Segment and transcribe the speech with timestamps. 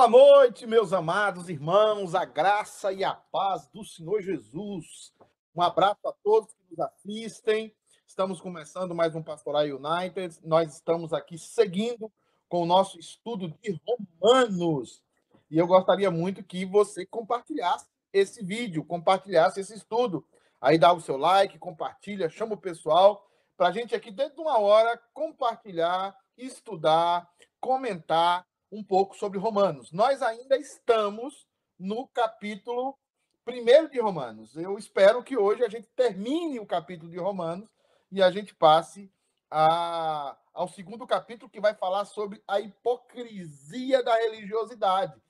[0.00, 5.12] Boa noite, meus amados irmãos, a graça e a paz do Senhor Jesus.
[5.54, 7.70] Um abraço a todos que nos assistem.
[8.06, 10.40] Estamos começando mais um Pastoral United.
[10.42, 12.10] Nós estamos aqui seguindo
[12.48, 15.04] com o nosso estudo de Romanos.
[15.50, 20.26] E eu gostaria muito que você compartilhasse esse vídeo, compartilhasse esse estudo.
[20.62, 24.40] Aí dá o seu like, compartilha, chama o pessoal para a gente aqui dentro de
[24.40, 27.28] uma hora compartilhar, estudar,
[27.60, 29.90] comentar um pouco sobre Romanos.
[29.92, 31.46] Nós ainda estamos
[31.78, 32.96] no capítulo
[33.44, 34.56] primeiro de Romanos.
[34.56, 37.68] Eu espero que hoje a gente termine o capítulo de Romanos
[38.12, 39.10] e a gente passe
[39.50, 45.20] a, ao segundo capítulo que vai falar sobre a hipocrisia da religiosidade.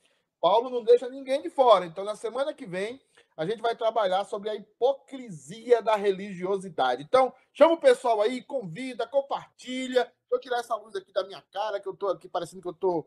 [0.41, 1.85] Paulo não deixa ninguém de fora.
[1.85, 3.01] Então, na semana que vem,
[3.37, 7.03] a gente vai trabalhar sobre a hipocrisia da religiosidade.
[7.03, 10.05] Então, chama o pessoal aí, convida, compartilha.
[10.05, 12.69] Deixa eu tirar essa luz aqui da minha cara, que eu estou aqui parecendo que
[12.69, 13.07] eu estou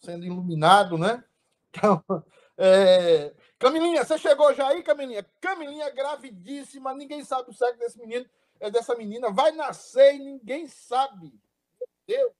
[0.00, 1.24] sendo iluminado, né?
[1.72, 2.02] Então,
[2.58, 3.32] é...
[3.56, 5.24] Camilinha, você chegou já aí, Camilinha?
[5.40, 10.66] Camilinha gravidíssima, ninguém sabe o sexo desse menino, é dessa menina, vai nascer e ninguém
[10.66, 11.32] sabe.
[11.78, 12.32] Meu Deus.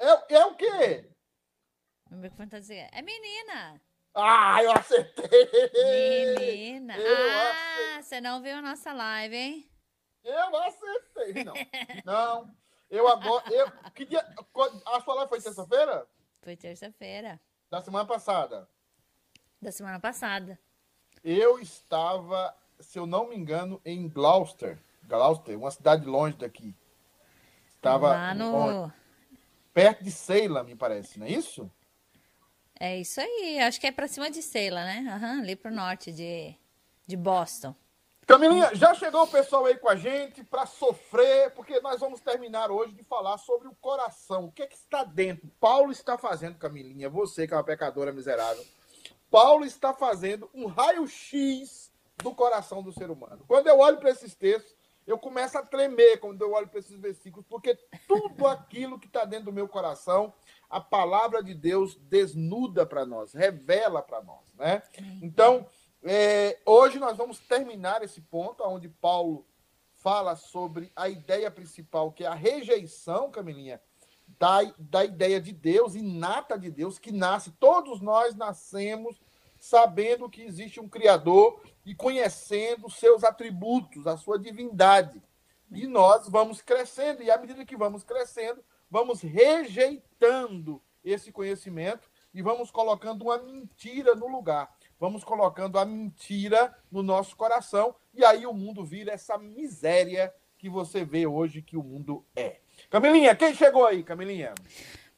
[0.00, 1.08] É, é o quê?
[2.10, 3.80] Meu microfone tá dizendo, é menina.
[4.12, 5.28] Ah, eu acertei!
[6.36, 6.96] Menina.
[6.96, 8.02] Eu ah, acertei.
[8.02, 9.70] você não viu a nossa live, hein?
[10.24, 11.44] Eu acertei.
[11.44, 11.54] Não,
[12.04, 12.57] não.
[12.90, 13.44] Eu agora.
[13.52, 14.24] Eu, que dia,
[14.86, 16.06] a sua live foi terça-feira?
[16.42, 17.40] Foi terça-feira.
[17.70, 18.68] Da semana passada?
[19.60, 20.58] Da semana passada.
[21.22, 24.78] Eu estava, se eu não me engano, em Gloucester.
[25.04, 26.74] Gloucester, uma cidade longe daqui.
[27.74, 28.52] Estava Lá no...
[28.52, 28.92] Longe,
[29.74, 31.70] perto de Ceila, me parece, não é isso?
[32.78, 33.58] É isso aí.
[33.60, 35.00] Acho que é para cima de Ceila, né?
[35.00, 36.54] Uhum, ali pro norte de,
[37.06, 37.74] de Boston.
[38.28, 42.70] Camilinha, já chegou o pessoal aí com a gente para sofrer, porque nós vamos terminar
[42.70, 44.44] hoje de falar sobre o coração.
[44.44, 45.50] O que, é que está dentro?
[45.58, 48.62] Paulo está fazendo, Camilinha, você que é uma pecadora miserável.
[49.30, 53.46] Paulo está fazendo um raio-x do coração do ser humano.
[53.48, 54.76] Quando eu olho para esses textos,
[55.06, 59.24] eu começo a tremer quando eu olho para esses versículos, porque tudo aquilo que está
[59.24, 60.34] dentro do meu coração,
[60.68, 64.82] a palavra de Deus desnuda para nós, revela para nós, né?
[65.22, 65.66] Então,
[66.10, 69.46] é, hoje nós vamos terminar esse ponto, onde Paulo
[69.92, 73.78] fala sobre a ideia principal, que é a rejeição, Camilinha,
[74.26, 79.20] da, da ideia de Deus, inata de Deus, que nasce, todos nós nascemos
[79.58, 85.22] sabendo que existe um Criador e conhecendo seus atributos, a sua divindade.
[85.70, 92.40] E nós vamos crescendo, e à medida que vamos crescendo, vamos rejeitando esse conhecimento e
[92.40, 98.46] vamos colocando uma mentira no lugar vamos colocando a mentira no nosso coração e aí
[98.46, 102.60] o mundo vira essa miséria que você vê hoje que o mundo é.
[102.90, 104.54] Camilinha, quem chegou aí, Camilinha?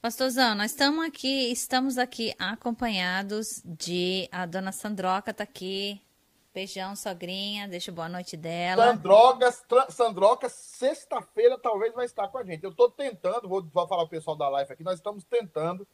[0.00, 6.00] Pastorzão, nós estamos aqui, estamos aqui acompanhados de a dona Sandroca tá aqui.
[6.52, 8.86] Beijão, sogrinha, deixa boa noite dela.
[8.86, 12.64] Sandrogas, Sandroca, sexta-feira talvez vai estar com a gente.
[12.64, 15.86] Eu estou tentando, vou, vou falar o pessoal da live aqui, nós estamos tentando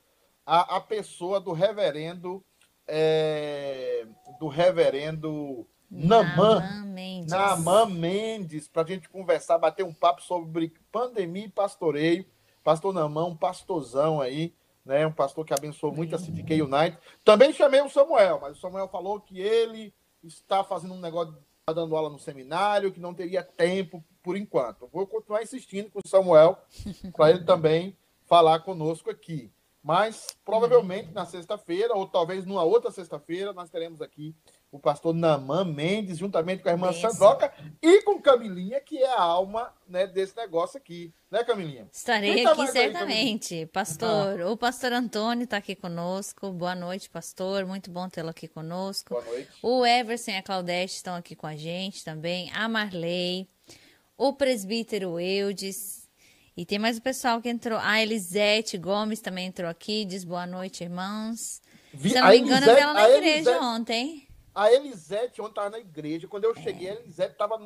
[0.46, 2.42] a, a pessoa do reverendo
[2.86, 4.06] é,
[4.38, 11.46] do reverendo Namã, Mendes, Namã Mendes para a gente conversar, bater um papo sobre pandemia
[11.46, 12.26] e pastoreio.
[12.62, 14.52] Pastor Namã, um pastorzão aí,
[14.84, 15.06] né?
[15.06, 16.98] Um pastor que abençoou muito a CDK United.
[17.24, 21.72] Também chamei o Samuel, mas o Samuel falou que ele está fazendo um negócio, está
[21.72, 24.88] dando aula no seminário, que não teria tempo por enquanto.
[24.92, 26.58] Vou continuar insistindo com o Samuel
[27.16, 29.52] para ele também falar conosco aqui.
[29.86, 34.34] Mas provavelmente na sexta-feira, ou talvez numa outra sexta-feira, nós teremos aqui
[34.72, 37.12] o pastor Namã Mendes, juntamente com a irmã Benção.
[37.12, 41.14] Sandroca e com Camilinha, que é a alma né, desse negócio aqui.
[41.30, 41.88] Né, Camilinha?
[41.92, 43.54] Estarei tá aqui certamente.
[43.54, 44.50] Aí, pastor, ah.
[44.50, 46.50] o pastor Antônio está aqui conosco.
[46.50, 47.64] Boa noite, pastor.
[47.64, 49.10] Muito bom tê-lo aqui conosco.
[49.10, 49.50] Boa noite.
[49.62, 52.50] O Everson e a Claudete estão aqui com a gente também.
[52.52, 53.48] A Marley.
[54.18, 56.05] O presbítero Eudes
[56.56, 57.78] e tem mais o pessoal que entrou.
[57.78, 61.60] A Elisete Gomes também entrou aqui, diz boa noite, irmãos.
[61.92, 64.28] Vi, Se eu não me engano, Elisete, eu vi ela na igreja Elisete, ontem.
[64.54, 66.26] A Elisete ontem estava na igreja.
[66.26, 66.62] Quando eu é.
[66.62, 67.58] cheguei, a Elisete estava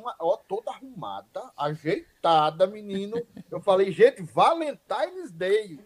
[0.47, 3.15] toda arrumada, ajeitada, menino.
[3.49, 5.79] Eu falei, gente, Valentine's Day.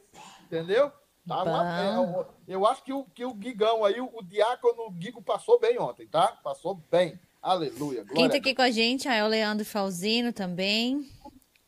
[0.46, 0.92] Entendeu?
[1.28, 4.94] Tá uma, é, eu, eu, acho que o, que o Gigão aí, o, o diácono
[5.00, 6.28] Gigo passou bem ontem, tá?
[6.44, 7.20] Passou bem.
[7.42, 8.04] Aleluia.
[8.06, 11.08] Quem tá aqui com a gente é o Leandro Falzino também.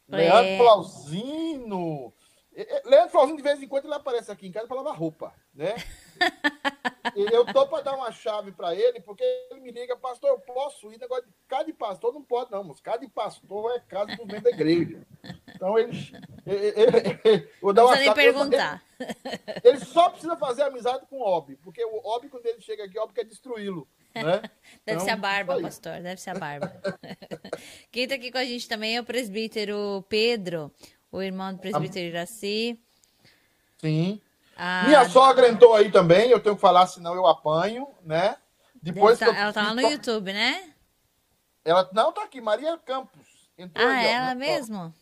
[0.08, 0.58] Leandro é.
[0.58, 2.14] Flauzino.
[2.86, 5.76] Leandro Flauzino, de vez em quando, ele aparece aqui em casa para lavar roupa, né?
[7.16, 10.92] eu tô para dar uma chave para ele, porque ele me liga, pastor, eu posso
[10.92, 11.00] ir.
[11.00, 14.26] Negócio de casa de pastor não pode, não, mas casa de pastor é casa dos
[14.26, 15.06] membros da igreja.
[15.54, 15.92] Então, ele.
[16.46, 18.84] ele, ele, vou dar não uma nem chave, perguntar.
[19.64, 22.98] Ele só precisa fazer amizade com o Obi, porque o Obi, quando ele chega aqui,
[22.98, 23.88] o Obi quer destruí-lo.
[24.24, 24.42] Né?
[24.86, 26.74] Deve então, ser a barba, pastor, deve ser a barba.
[27.92, 30.72] Quem está aqui com a gente também é o presbítero Pedro,
[31.12, 32.80] o irmão do presbítero Iraci.
[33.80, 34.22] Sim.
[34.56, 34.86] A...
[34.86, 38.38] Minha sogra entrou aí também, eu tenho que falar, senão eu apanho, né?
[38.82, 40.74] Depois tá, ela tá lá no YouTube, né?
[41.66, 43.28] Ela não tá aqui, Maria Campos.
[43.58, 44.94] Entrou ah, aí, ela ó, mesmo?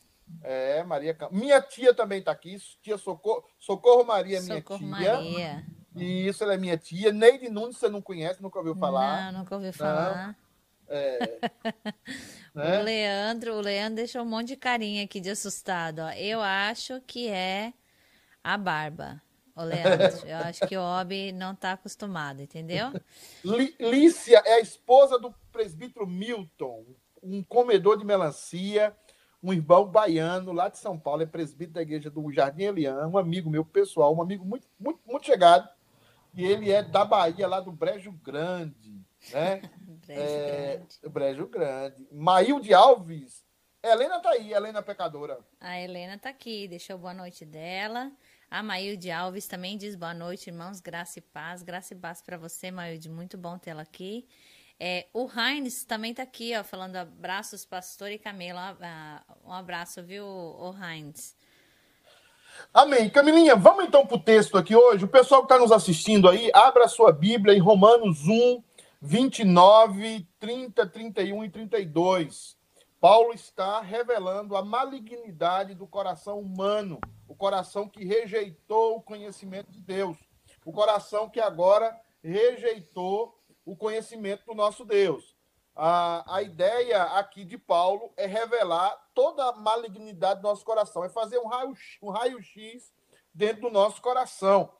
[0.41, 1.37] É, Maria Campos.
[1.37, 4.87] Minha tia também tá aqui, tia Socorro, Socorro Maria, minha Socorro tia.
[4.87, 5.65] Maria.
[6.03, 7.11] Isso, ela é minha tia.
[7.11, 9.31] Neide Nunes, você não conhece, nunca ouviu falar.
[9.31, 10.35] Não, nunca ouviu falar.
[10.87, 11.39] É.
[12.53, 12.79] né?
[12.79, 15.99] O Leandro, o Leandro deixou um monte de carinha aqui de assustado.
[15.99, 16.11] Ó.
[16.11, 17.73] Eu acho que é
[18.43, 19.21] a barba.
[19.55, 22.91] Ô, Leandro, eu acho que o Obi não está acostumado, entendeu?
[23.79, 26.85] Lícia é a esposa do presbítero Milton,
[27.23, 28.93] um comedor de melancia,
[29.41, 33.17] um irmão baiano lá de São Paulo, é presbítero da igreja do Jardim Elian, um
[33.17, 35.69] amigo meu pessoal, um amigo muito, muito, muito chegado,
[36.35, 39.01] e ele é da Bahia, lá do Brejo Grande,
[39.31, 39.61] né?
[40.05, 41.09] Brejo é, Grande.
[41.09, 42.07] Brejo Grande.
[42.11, 43.45] Maílde Alves,
[43.81, 45.39] Helena tá aí, Helena Pecadora.
[45.59, 48.11] A Helena tá aqui, deixou boa noite dela.
[48.49, 51.61] A Maílde Alves também diz boa noite, irmãos, graça e paz.
[51.61, 54.27] Graça e paz para você, Maílde, muito bom tê-la aqui.
[54.79, 58.77] É, o Heinz também está aqui, ó, falando abraços, pastor e Camila.
[59.43, 61.35] Um abraço, viu, o Heinz?
[62.73, 63.09] Amém.
[63.09, 65.05] Camilinha, vamos então para o texto aqui hoje.
[65.05, 68.63] O pessoal que está nos assistindo aí, abra a sua Bíblia em Romanos 1,
[69.01, 72.57] 29, 30, 31 e 32.
[72.99, 79.79] Paulo está revelando a malignidade do coração humano o coração que rejeitou o conhecimento de
[79.79, 80.17] Deus,
[80.63, 85.34] o coração que agora rejeitou o conhecimento do nosso Deus.
[85.75, 91.09] A, a ideia aqui de Paulo é revelar toda a malignidade do nosso coração, é
[91.09, 92.39] fazer um raio-x um raio
[93.33, 94.71] dentro do nosso coração.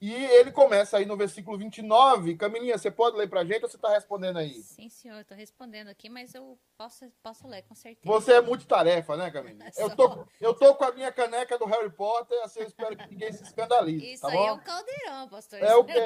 [0.00, 2.34] E ele começa aí no versículo 29.
[2.36, 4.54] Camilinha, você pode ler para a gente ou você está respondendo aí?
[4.62, 8.06] Sim, senhor, estou respondendo aqui, mas eu posso, posso ler, com certeza.
[8.06, 9.70] Você é multitarefa, né, Camilinha?
[9.76, 13.08] Eu tô, eu tô com a minha caneca do Harry Potter, assim eu espero que
[13.08, 14.12] ninguém se escandalize.
[14.12, 14.48] Isso tá aí bom?
[14.48, 15.58] é o caldeirão, pastor.
[15.58, 15.98] É o, é,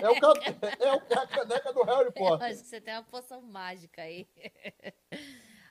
[0.00, 2.46] é, o, é, o, é a caneca do Harry Potter.
[2.48, 4.28] Eu acho que você tem uma poção mágica aí.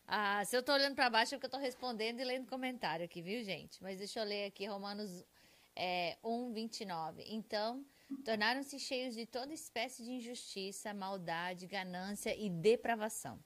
[0.08, 3.04] ah, se eu estou olhando para baixo é porque eu estou respondendo e lendo comentário
[3.06, 3.82] aqui, viu, gente?
[3.82, 5.26] Mas deixa eu ler aqui Romanos
[5.80, 7.24] é, 1, 29.
[7.28, 7.86] Então,
[8.26, 13.40] tornaram-se cheios de toda espécie de injustiça, maldade, ganância e depravação.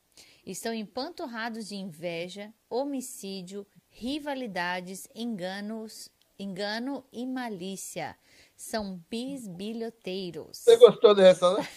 [0.43, 8.17] Estão empanturrados de inveja, homicídio, rivalidades, enganos, engano e malícia.
[8.55, 10.57] São bisbilhoteiros.
[10.57, 11.67] Você gostou dessa, né?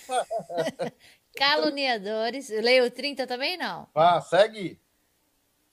[1.37, 2.49] Caluniadores.
[2.49, 3.89] Leio 30 também, não?
[3.95, 4.81] Ah, segue.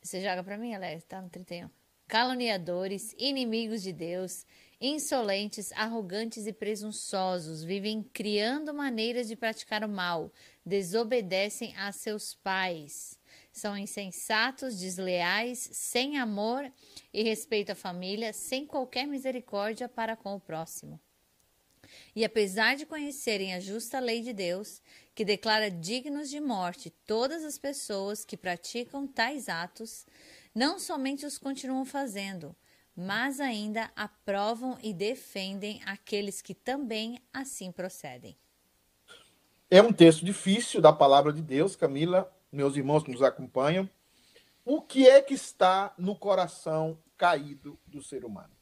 [0.02, 1.06] Você joga para mim, Alex?
[1.06, 1.70] Tá no 31.
[2.08, 4.46] Caluniadores, inimigos de Deus,
[4.86, 10.30] Insolentes, arrogantes e presunçosos, vivem criando maneiras de praticar o mal,
[10.66, 13.18] desobedecem a seus pais.
[13.50, 16.70] São insensatos, desleais, sem amor
[17.14, 21.00] e respeito à família, sem qualquer misericórdia para com o próximo.
[22.14, 24.82] E apesar de conhecerem a justa lei de Deus,
[25.16, 30.06] que declara dignos de morte todas as pessoas que praticam tais atos,
[30.54, 32.54] não somente os continuam fazendo,
[32.96, 38.38] mas ainda aprovam e defendem aqueles que também assim procedem.
[39.70, 43.90] É um texto difícil da palavra de Deus, Camila, meus irmãos que nos acompanham.
[44.64, 48.54] O que é que está no coração caído do ser humano?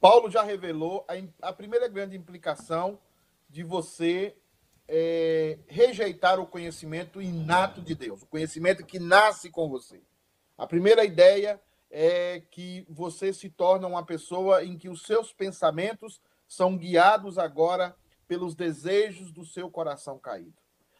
[0.00, 2.98] Paulo já revelou a, a primeira grande implicação
[3.50, 4.34] de você
[4.88, 10.00] é, rejeitar o conhecimento inato de Deus, o conhecimento que nasce com você.
[10.56, 11.60] A primeira ideia
[11.90, 17.96] é que você se torna uma pessoa em que os seus pensamentos são guiados agora
[18.28, 20.54] pelos desejos do seu coração caído.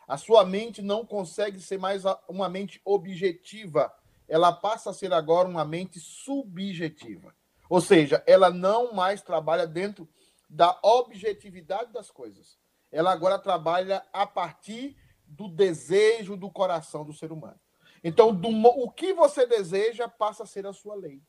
[0.07, 3.95] A sua mente não consegue ser mais uma mente objetiva,
[4.27, 7.35] ela passa a ser agora uma mente subjetiva.
[7.69, 10.09] Ou seja, ela não mais trabalha dentro
[10.49, 12.59] da objetividade das coisas.
[12.91, 17.61] Ela agora trabalha a partir do desejo do coração do ser humano.
[18.03, 21.23] Então, do, o que você deseja passa a ser a sua lei.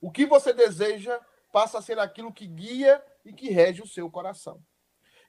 [0.00, 1.20] O que você deseja
[1.52, 4.62] passa a ser aquilo que guia e que rege o seu coração.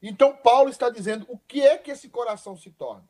[0.01, 3.07] Então, Paulo está dizendo o que é que esse coração se torna.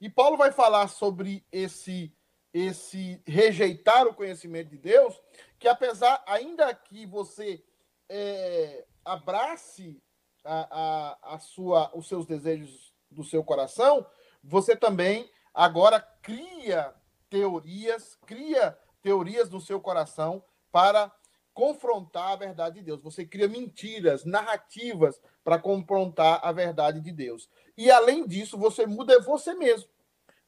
[0.00, 2.12] E Paulo vai falar sobre esse
[2.54, 5.20] esse rejeitar o conhecimento de Deus,
[5.58, 7.64] que apesar, ainda que você
[8.08, 10.00] é, abrace
[10.44, 14.06] a, a, a sua, os seus desejos do seu coração,
[14.40, 16.94] você também agora cria
[17.34, 21.10] teorias, cria teorias no seu coração para
[21.52, 23.02] confrontar a verdade de Deus.
[23.02, 27.50] Você cria mentiras, narrativas para confrontar a verdade de Deus.
[27.76, 29.88] E além disso, você muda você mesmo.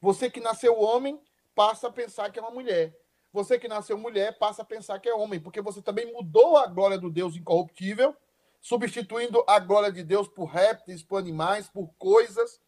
[0.00, 1.20] Você que nasceu homem
[1.56, 2.96] passa a pensar que é uma mulher.
[3.32, 6.68] Você que nasceu mulher passa a pensar que é homem, porque você também mudou a
[6.68, 8.14] glória do Deus incorruptível,
[8.60, 12.60] substituindo a glória de Deus por répteis, por animais, por coisas,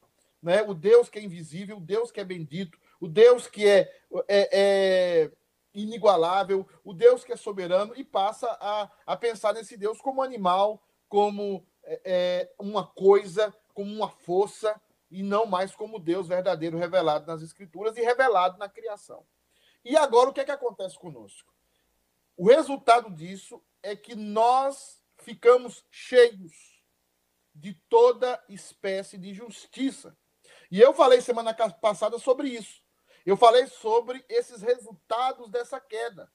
[0.42, 0.62] né?
[0.62, 3.92] O Deus que é invisível, o Deus que é bendito, o Deus que é,
[4.28, 5.32] é, é
[5.72, 10.82] inigualável, o Deus que é soberano, e passa a, a pensar nesse Deus como animal,
[11.08, 17.26] como é, é, uma coisa, como uma força, e não mais como Deus verdadeiro revelado
[17.26, 19.24] nas Escrituras e revelado na criação.
[19.84, 21.52] E agora o que é que acontece conosco?
[22.36, 26.82] O resultado disso é que nós ficamos cheios
[27.54, 30.16] de toda espécie de justiça.
[30.70, 32.82] E eu falei semana passada sobre isso.
[33.26, 36.30] Eu falei sobre esses resultados dessa queda.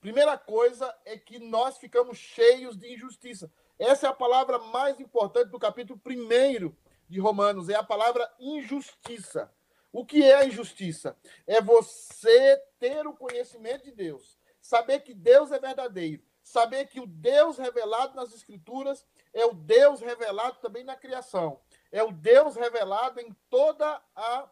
[0.00, 3.50] Primeira coisa é que nós ficamos cheios de injustiça.
[3.78, 6.72] Essa é a palavra mais importante do capítulo 1
[7.08, 9.52] de Romanos, é a palavra injustiça.
[9.92, 11.16] O que é a injustiça?
[11.46, 17.06] É você ter o conhecimento de Deus, saber que Deus é verdadeiro, saber que o
[17.06, 21.60] Deus revelado nas Escrituras é o Deus revelado também na criação,
[21.90, 24.48] é o Deus revelado em toda a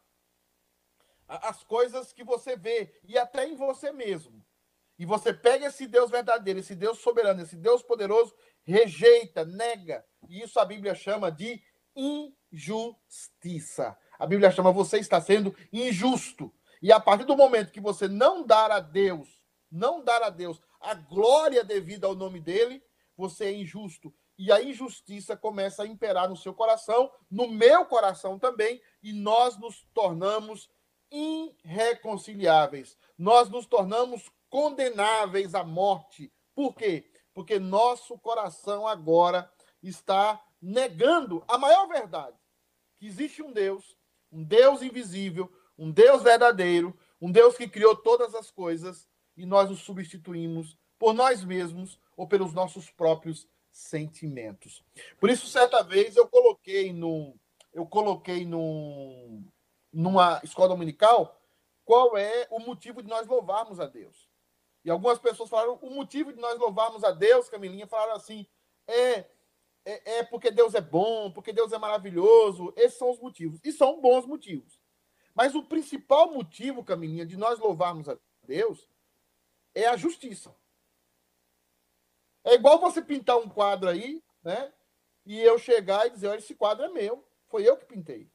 [1.28, 4.44] as coisas que você vê e até em você mesmo.
[4.98, 10.04] E você pega esse Deus verdadeiro, esse Deus soberano, esse Deus poderoso, rejeita, nega.
[10.28, 11.62] E isso a Bíblia chama de
[11.94, 13.96] injustiça.
[14.18, 16.52] A Bíblia chama você está sendo injusto.
[16.80, 20.60] E a partir do momento que você não dar a Deus, não dar a Deus
[20.80, 22.82] a glória devida ao nome dele,
[23.16, 24.14] você é injusto.
[24.38, 29.58] E a injustiça começa a imperar no seu coração, no meu coração também, e nós
[29.58, 30.70] nos tornamos
[31.10, 32.96] irreconciliáveis.
[33.16, 36.32] Nós nos tornamos condenáveis à morte.
[36.54, 37.10] Por quê?
[37.34, 39.50] Porque nosso coração agora
[39.82, 42.36] está negando a maior verdade:
[42.98, 43.96] que existe um Deus,
[44.32, 49.70] um Deus invisível, um Deus verdadeiro, um Deus que criou todas as coisas e nós
[49.70, 54.82] o substituímos por nós mesmos ou pelos nossos próprios sentimentos.
[55.20, 57.38] Por isso, certa vez eu coloquei no
[57.72, 59.44] eu coloquei no
[59.96, 61.40] numa escola dominical,
[61.82, 64.28] qual é o motivo de nós louvarmos a Deus.
[64.84, 68.46] E algumas pessoas falaram, o motivo de nós louvarmos a Deus, Camilinha, falaram assim,
[68.86, 69.24] é,
[69.84, 72.74] é, é porque Deus é bom, porque Deus é maravilhoso.
[72.76, 73.58] Esses são os motivos.
[73.64, 74.78] E são bons motivos.
[75.34, 78.86] Mas o principal motivo, Camilinha, de nós louvarmos a Deus
[79.74, 80.54] é a justiça.
[82.44, 84.72] É igual você pintar um quadro aí, né?
[85.24, 87.26] E eu chegar e dizer, olha, esse quadro é meu.
[87.46, 88.30] Foi eu que pintei.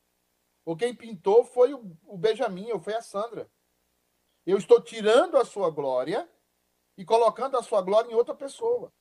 [0.65, 3.49] Ou quem pintou foi o, Benjamin, ou foi a Sandra.
[4.45, 6.29] Eu estou tirando a sua glória
[6.97, 8.93] e colocando a sua glória em outra pessoa.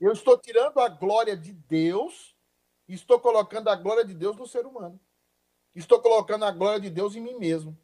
[0.00, 2.36] Eu estou tirando a glória de Deus
[2.88, 5.00] e estou colocando a glória de Deus no ser humano.
[5.74, 7.78] Estou colocando a glória de Deus em mim mesmo.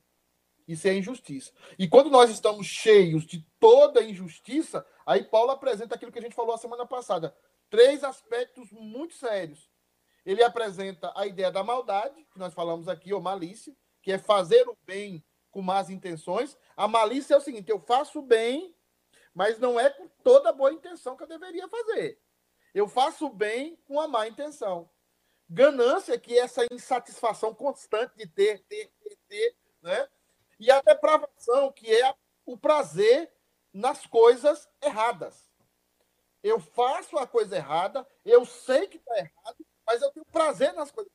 [0.67, 1.53] Isso é injustiça.
[1.77, 6.35] E quando nós estamos cheios de toda injustiça, aí Paulo apresenta aquilo que a gente
[6.35, 7.37] falou a semana passada.
[7.69, 9.69] Três aspectos muito sérios
[10.25, 14.69] ele apresenta a ideia da maldade, que nós falamos aqui, ou malícia, que é fazer
[14.69, 16.57] o bem com más intenções.
[16.77, 18.75] A malícia é o seguinte: eu faço o bem,
[19.35, 22.21] mas não é com toda boa intenção que eu deveria fazer.
[22.75, 24.89] Eu faço o bem com a má intenção.
[25.49, 30.09] Ganância, que é essa insatisfação constante de ter, ter, ter, ter, né?
[30.59, 32.15] E a depravação, que é
[32.47, 33.33] o prazer
[33.73, 35.51] nas coisas erradas.
[36.43, 40.93] Eu faço a coisa errada, eu sei que está errado, mas eu tenho prazer nas
[40.93, 41.13] coisas.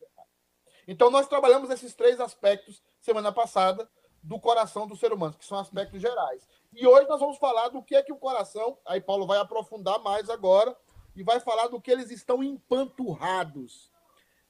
[0.85, 3.89] Então, nós trabalhamos esses três aspectos semana passada
[4.21, 6.45] do coração do ser humano, que são aspectos gerais.
[6.73, 9.97] E hoje nós vamos falar do que é que o coração, aí Paulo vai aprofundar
[9.99, 10.75] mais agora,
[11.15, 13.89] e vai falar do que eles estão empanturrados,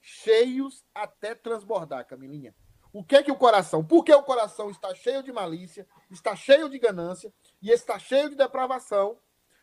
[0.00, 2.52] cheios até transbordar, Camilinha.
[2.92, 3.84] O que é que o coração?
[3.84, 8.28] Por que o coração está cheio de malícia, está cheio de ganância e está cheio
[8.28, 9.18] de depravação?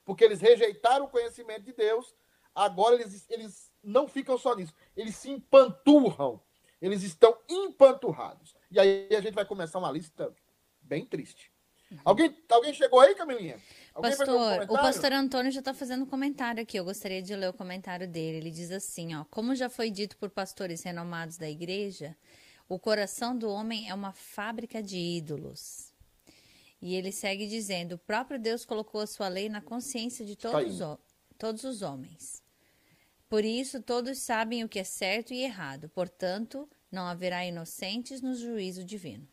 [0.06, 2.16] Porque eles rejeitaram o conhecimento de Deus,
[2.56, 6.42] agora eles, eles não ficam só nisso, eles se empanturram.
[6.82, 8.56] Eles estão empanturrados.
[8.70, 10.34] E aí a gente vai começar uma lista
[10.82, 11.50] bem triste.
[11.90, 11.98] Uhum.
[12.04, 13.58] Alguém, alguém chegou aí, Camilinha?
[13.94, 16.78] Alguém pastor, o pastor Antônio já está fazendo um comentário aqui.
[16.78, 18.38] Eu gostaria de ler o comentário dele.
[18.38, 22.18] Ele diz assim: ó, como já foi dito por pastores renomados da igreja,
[22.68, 25.94] o coração do homem é uma fábrica de ídolos.
[26.82, 30.82] E ele segue dizendo: o próprio Deus colocou a sua lei na consciência de todos,
[30.82, 30.98] os,
[31.38, 32.43] todos os homens.
[33.34, 35.90] Por isso, todos sabem o que é certo e errado.
[35.90, 39.28] Portanto, não haverá inocentes no juízo divino.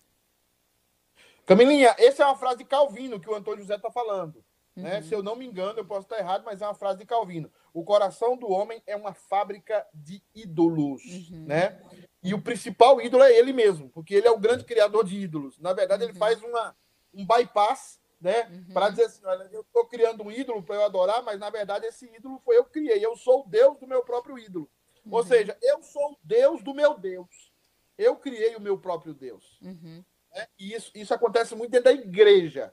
[1.45, 4.43] Camilinha, essa é uma frase de Calvino que o Antônio José está falando.
[4.75, 4.97] né?
[4.97, 5.03] Uhum.
[5.03, 7.53] Se eu não me engano, eu posso estar errado, mas é uma frase de Calvino.
[7.75, 11.45] O coração do homem é uma fábrica de ídolos, Uhum.
[11.45, 11.79] né?
[12.23, 15.59] E o principal ídolo é ele mesmo, porque ele é o grande criador de ídolos.
[15.59, 16.19] Na verdade, ele Uhum.
[16.19, 16.75] faz uma,
[17.13, 18.49] um bypass, né?
[18.49, 18.75] Uhum.
[18.75, 21.87] Para dizer assim, olha, eu estou criando um ídolo para eu adorar, mas na verdade
[21.87, 23.05] esse ídolo foi eu que criei.
[23.05, 24.71] Eu sou o Deus do meu próprio ídolo.
[25.11, 25.27] Ou Uhum.
[25.27, 27.51] seja, eu sou o Deus do meu Deus.
[27.97, 29.59] Eu criei o meu próprio Deus.
[29.63, 30.05] Uhum.
[30.35, 30.47] né?
[30.59, 32.73] E isso, isso acontece muito dentro da igreja.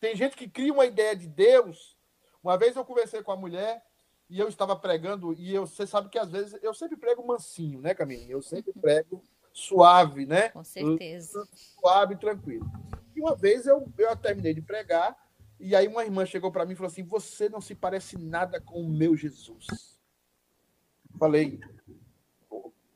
[0.00, 1.96] Tem gente que cria uma ideia de Deus.
[2.42, 3.82] Uma vez eu conversei com a mulher
[4.28, 7.80] e eu estava pregando, e eu, você sabe que às vezes eu sempre prego mansinho,
[7.80, 8.32] né, Camilinha?
[8.32, 9.22] Eu sempre prego
[9.52, 10.48] suave, né?
[10.48, 11.46] Com certeza.
[11.54, 12.66] Suave e tranquilo.
[13.14, 15.16] E uma vez eu, eu terminei de pregar,
[15.58, 18.60] e aí uma irmã chegou para mim e falou assim: Você não se parece nada
[18.60, 19.94] com o meu Jesus.
[21.18, 21.60] Falei,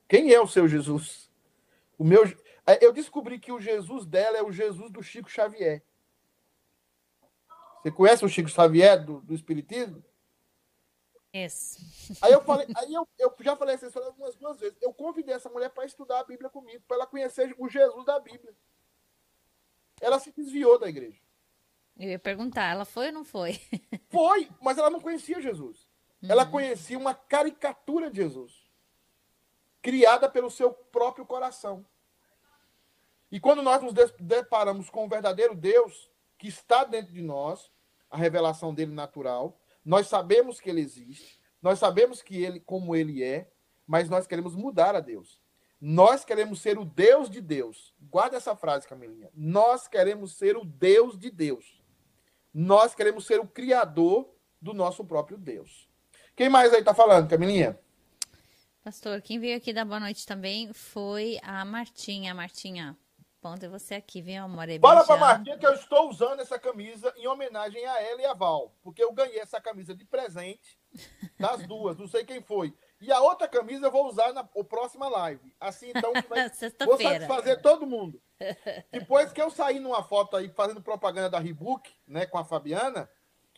[0.08, 1.30] quem é o seu Jesus?
[1.96, 2.22] O meu,
[2.80, 5.82] eu descobri que o Jesus dela é o Jesus do Chico Xavier.
[7.82, 10.02] Você conhece o Chico Xavier do, do Espiritismo?
[11.32, 11.78] Isso.
[12.22, 14.76] Aí eu falei, aí eu, eu já falei essa história algumas duas vezes.
[14.80, 18.18] Eu convidei essa mulher para estudar a Bíblia comigo, para ela conhecer o Jesus da
[18.18, 18.54] Bíblia.
[20.00, 21.20] Ela se desviou da igreja.
[21.98, 23.60] Eu ia perguntar, ela foi ou não foi?
[24.10, 25.86] Foi, mas ela não conhecia Jesus.
[26.22, 28.66] Ela conhecia uma caricatura de Jesus,
[29.82, 31.84] criada pelo seu próprio coração.
[33.30, 37.70] E quando nós nos deparamos com o verdadeiro Deus que está dentro de nós,
[38.10, 43.22] a revelação dele natural, nós sabemos que ele existe, nós sabemos que ele como ele
[43.22, 43.50] é,
[43.86, 45.40] mas nós queremos mudar a Deus.
[45.80, 47.94] Nós queremos ser o Deus de Deus.
[48.00, 49.30] Guarda essa frase, Camilinha.
[49.34, 51.80] Nós queremos ser o Deus de Deus.
[52.52, 54.28] Nós queremos ser o criador
[54.60, 55.88] do nosso próprio Deus.
[56.34, 57.78] Quem mais aí tá falando, Camilinha?
[58.82, 62.34] Pastor, quem veio aqui dar boa noite também foi a Martinha.
[62.34, 62.96] Martinha,
[63.40, 64.68] ponto é você aqui, viu, amor?
[64.68, 65.16] É Fala pra.
[65.16, 68.74] Martinha que eu estou usando essa camisa em homenagem a ela e a Val.
[68.82, 70.78] Porque eu ganhei essa camisa de presente
[71.38, 72.74] das duas, não sei quem foi.
[73.00, 75.54] E a outra camisa eu vou usar na o próxima live.
[75.60, 76.12] Assim, então,
[76.86, 78.20] vou satisfazer todo mundo.
[78.90, 83.08] Depois que eu saí numa foto aí fazendo propaganda da Rebook, né, com a Fabiana,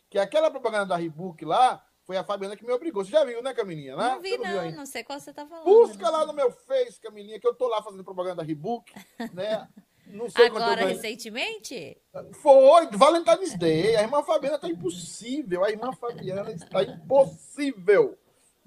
[0.08, 3.04] que aquela propaganda da Rebook lá, foi a Fabiana que me obrigou.
[3.04, 3.96] Você já viu, né, Camilinha?
[3.96, 4.14] Lá?
[4.16, 4.60] Não vi, não.
[4.60, 4.76] ainda?
[4.76, 5.64] Não sei qual você tá falando.
[5.64, 6.10] Busca né?
[6.10, 8.92] lá no meu Face, Camilinha, que eu tô lá fazendo propaganda da Rebook,
[9.32, 9.68] né?
[10.06, 11.96] Não sei Agora, recentemente?
[12.32, 13.96] Foi, Valentine's Day.
[13.96, 15.64] A irmã Fabiana está impossível.
[15.64, 18.18] A irmã Fabiana está impossível.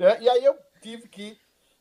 [0.03, 0.21] Né?
[0.21, 1.37] E aí eu tive que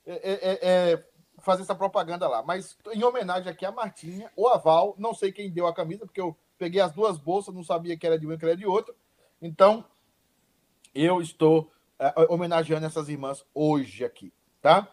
[0.06, 0.58] é, é,
[0.92, 1.04] é,
[1.38, 2.42] fazer essa propaganda lá.
[2.42, 6.20] Mas em homenagem aqui a Martinha, o Aval, não sei quem deu a camisa, porque
[6.20, 8.66] eu peguei as duas bolsas, não sabia que era de uma e que era de
[8.66, 8.94] outra.
[9.40, 9.85] Então,
[10.94, 14.88] eu estou é, homenageando essas irmãs hoje aqui, tá?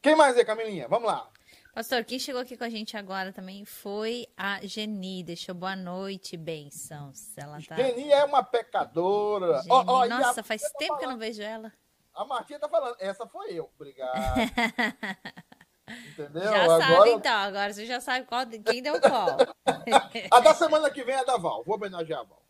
[0.00, 0.86] Quem mais é, Camilinha?
[0.88, 1.28] Vamos lá.
[1.74, 5.22] Pastor, quem chegou aqui com a gente agora também foi a Geni.
[5.22, 7.36] Deixou boa noite, bênçãos.
[7.36, 7.76] Ela tá.
[7.76, 9.62] Geni é uma pecadora.
[9.62, 11.72] Geni, e a- Nossa, faz tempo que eu não vejo ela.
[12.18, 13.70] A Martinha tá falando, essa foi eu.
[13.76, 14.18] Obrigado.
[16.10, 16.42] Entendeu?
[16.42, 17.32] Já Agora, sabe, então.
[17.32, 19.36] Agora você já sabe qual, quem deu qual.
[20.32, 21.62] A da semana que vem é da Val.
[21.62, 22.42] Vou homenagear a Val.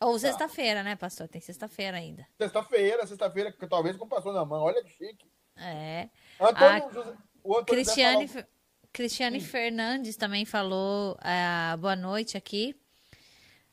[0.00, 1.28] Ou sexta-feira, né, pastor?
[1.28, 2.26] Tem sexta-feira ainda.
[2.36, 4.64] Sexta-feira, sexta-feira, que talvez com passou na mão.
[4.64, 5.30] Olha que chique.
[5.56, 6.08] É.
[6.40, 8.46] Antônio, A José, Cristiane, José
[8.92, 12.74] Cristiane Fernandes também falou ah, boa noite aqui.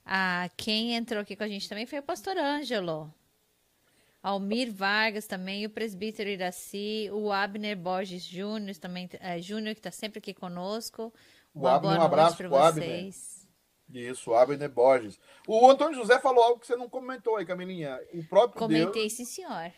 [0.06, 3.12] Ah, quem entrou aqui com a gente também foi o pastor Ângelo.
[4.22, 9.92] Almir Vargas também, o presbítero Iraci, o Abner Borges Júnior também, eh, Júnior que está
[9.92, 11.14] sempre aqui conosco.
[11.54, 12.86] O Uma Abner, boa um abraço para Abner.
[12.86, 13.40] vocês.
[13.92, 15.20] Isso, Abner Borges.
[15.48, 18.00] O Antônio José falou algo que você não comentou aí, Camilinha.
[18.14, 18.82] O próprio Deus.
[18.82, 19.72] Comentei, sim, senhor.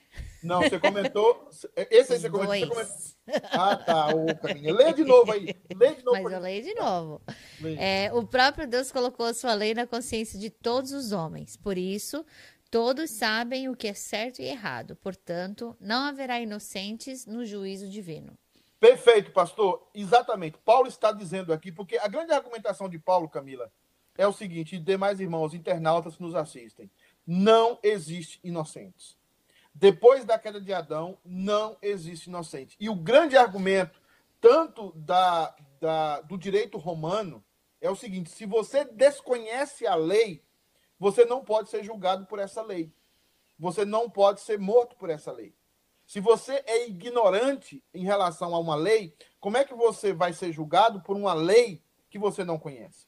[0.43, 1.47] Não, você comentou.
[1.89, 2.75] Esse aí você comentou.
[2.75, 3.49] você comentou.
[3.53, 4.07] Ah, tá.
[4.07, 4.73] Ô, Camilinha.
[4.73, 5.55] Lê de novo aí.
[5.73, 6.23] Lê de novo.
[6.23, 7.21] Mas eu leio de novo.
[7.61, 7.75] Lê.
[7.75, 11.55] É, o próprio Deus colocou a sua lei na consciência de todos os homens.
[11.55, 12.25] Por isso,
[12.71, 14.95] todos sabem o que é certo e errado.
[14.95, 18.37] Portanto, não haverá inocentes no juízo divino.
[18.79, 19.87] Perfeito, pastor.
[19.93, 20.57] Exatamente.
[20.57, 23.71] Paulo está dizendo aqui, porque a grande argumentação de Paulo, Camila,
[24.17, 26.89] é o seguinte: e demais irmãos internautas que nos assistem,
[27.27, 29.17] não existe inocentes.
[29.73, 32.75] Depois da queda de Adão, não existe inocente.
[32.79, 34.01] E o grande argumento,
[34.39, 37.43] tanto da, da, do direito romano,
[37.79, 40.41] é o seguinte: se você desconhece a lei,
[41.01, 42.93] você não pode ser julgado por essa lei.
[43.57, 45.51] Você não pode ser morto por essa lei.
[46.05, 50.51] Se você é ignorante em relação a uma lei, como é que você vai ser
[50.51, 53.07] julgado por uma lei que você não conhece?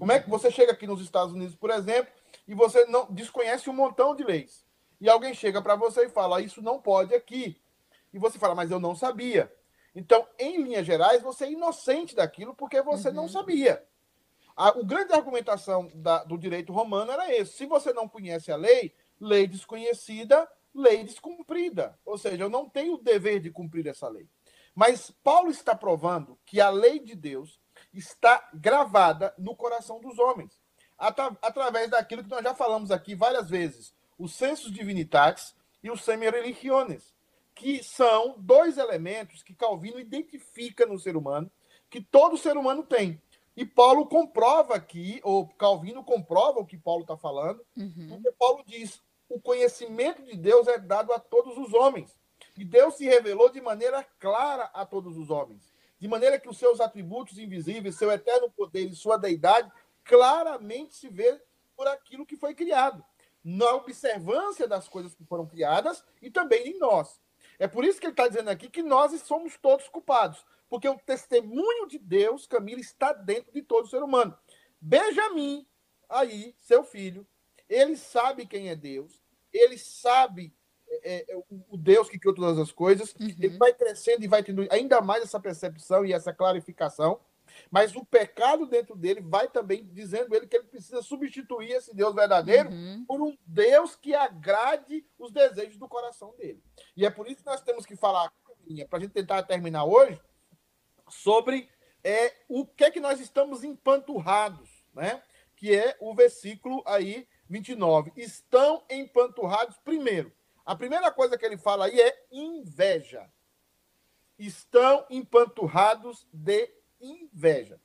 [0.00, 2.12] Como é que você chega aqui nos Estados Unidos, por exemplo,
[2.48, 4.66] e você não desconhece um montão de leis?
[5.00, 7.62] E alguém chega para você e fala: Isso não pode aqui.
[8.12, 9.52] E você fala: Mas eu não sabia.
[9.94, 13.86] Então, em linhas gerais, você é inocente daquilo porque você não sabia.
[14.58, 17.52] A, o grande argumentação da, do direito romano era esse.
[17.52, 21.96] Se você não conhece a lei, lei desconhecida, lei descumprida.
[22.04, 24.28] Ou seja, eu não tenho o dever de cumprir essa lei.
[24.74, 27.60] Mas Paulo está provando que a lei de Deus
[27.94, 30.60] está gravada no coração dos homens,
[30.98, 36.28] através daquilo que nós já falamos aqui várias vezes, os sensus divinitatis e os semi
[36.28, 37.14] religiones,
[37.54, 41.48] que são dois elementos que Calvino identifica no ser humano,
[41.88, 43.22] que todo ser humano tem.
[43.58, 48.06] E Paulo comprova aqui, ou Calvino comprova o que Paulo está falando, uhum.
[48.08, 52.16] porque Paulo diz: o conhecimento de Deus é dado a todos os homens.
[52.56, 55.74] E Deus se revelou de maneira clara a todos os homens.
[55.98, 59.72] De maneira que os seus atributos invisíveis, seu eterno poder e sua deidade
[60.04, 61.42] claramente se vê
[61.76, 63.04] por aquilo que foi criado.
[63.42, 67.20] Na observância das coisas que foram criadas e também em nós.
[67.58, 70.46] É por isso que ele está dizendo aqui que nós somos todos culpados.
[70.68, 74.36] Porque o testemunho de Deus, Camila, está dentro de todo ser humano.
[74.80, 75.66] Benjamin,
[76.08, 77.26] aí, seu filho,
[77.68, 80.54] ele sabe quem é Deus, ele sabe
[81.02, 81.36] é, é,
[81.68, 83.28] o Deus que criou todas as coisas, uhum.
[83.28, 87.20] ele vai crescendo e vai tendo ainda mais essa percepção e essa clarificação.
[87.70, 92.14] Mas o pecado dentro dele vai também dizendo ele que ele precisa substituir esse Deus
[92.14, 93.04] verdadeiro uhum.
[93.06, 96.62] por um Deus que agrade os desejos do coração dele.
[96.96, 98.32] E é por isso que nós temos que falar,
[98.88, 100.20] para a gente tentar terminar hoje,
[101.10, 101.68] sobre
[102.02, 105.22] é, o que é que nós estamos empanturrados, né?
[105.56, 108.12] Que é o versículo aí 29.
[108.16, 110.32] Estão empanturrados primeiro.
[110.64, 113.30] A primeira coisa que ele fala aí é inveja.
[114.38, 117.80] Estão empanturrados de inveja.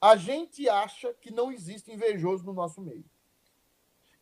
[0.00, 3.04] A gente acha que não existe invejoso no nosso meio.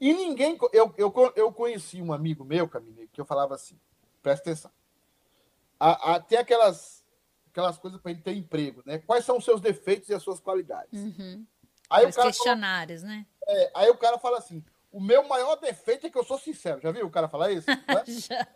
[0.00, 0.59] E ninguém.
[0.72, 3.79] Eu, eu, eu conheci um amigo meu, Camille, que eu falava assim:
[4.22, 4.70] presta atenção.
[5.79, 6.99] A, a, tem aquelas
[7.50, 8.98] aquelas coisas para ele ter emprego, né?
[8.98, 10.98] Quais são os seus defeitos e as suas qualidades?
[10.98, 11.44] Uhum.
[11.88, 13.26] Aí os questionários, fala, né?
[13.46, 16.80] É, aí o cara fala assim: o meu maior defeito é que eu sou sincero.
[16.80, 17.66] Já viu o cara falar isso?
[18.28, 18.46] Já.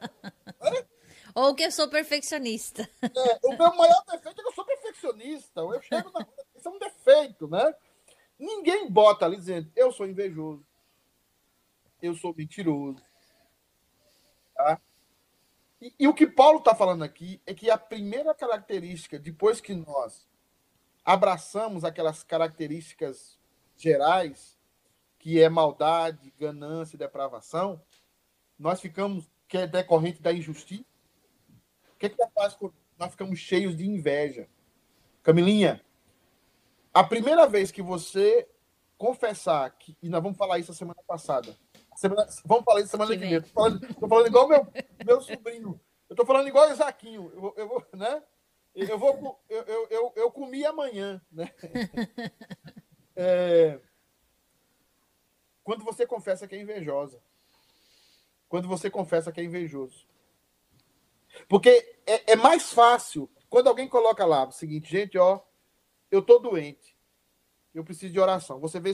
[0.61, 0.87] É?
[1.35, 2.89] Ou que eu sou perfeccionista.
[3.03, 5.61] É, o meu maior defeito é que eu sou perfeccionista.
[5.61, 6.27] Eu chego na.
[6.55, 7.75] Isso é um defeito, né?
[8.39, 10.65] Ninguém bota ali dizendo: eu sou invejoso,
[12.01, 13.03] eu sou mentiroso.
[14.55, 14.81] Tá?
[15.85, 19.75] E, e o que Paulo está falando aqui é que a primeira característica, depois que
[19.75, 20.27] nós
[21.05, 23.39] abraçamos aquelas características
[23.77, 24.59] gerais,
[25.19, 27.83] que é maldade, ganância e depravação,
[28.59, 30.87] nós ficamos, que é decorrente da injustiça.
[31.95, 34.49] O que, é que faz quando nós ficamos cheios de inveja?
[35.23, 35.85] Camilinha,
[36.95, 38.49] a primeira vez que você
[38.97, 41.55] confessar, que, e nós vamos falar isso a semana passada,
[41.95, 43.41] Semana, vamos falar isso semana que, que vem.
[43.41, 44.67] Tô falando, falando igual meu,
[45.05, 45.81] meu sobrinho.
[46.09, 47.31] Eu tô falando igual o Isaquinho.
[47.35, 48.23] Eu, eu vou, né?
[48.75, 51.51] Eu, vou, eu, eu, eu, eu comi amanhã, né?
[53.17, 53.79] É,
[55.63, 57.23] quando você confessa que é invejosa.
[58.49, 60.05] Quando você confessa que é invejoso.
[61.49, 65.41] Porque é, é mais fácil quando alguém coloca lá o seguinte, gente, ó,
[66.11, 66.97] eu tô doente.
[67.73, 68.59] Eu preciso de oração.
[68.59, 68.93] Você vê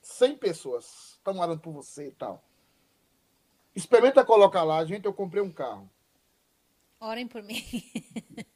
[0.00, 2.42] 100 pessoas estão orando por você e tal.
[3.74, 5.90] Experimenta colocar lá, gente, eu comprei um carro.
[7.00, 7.62] Orem por mim.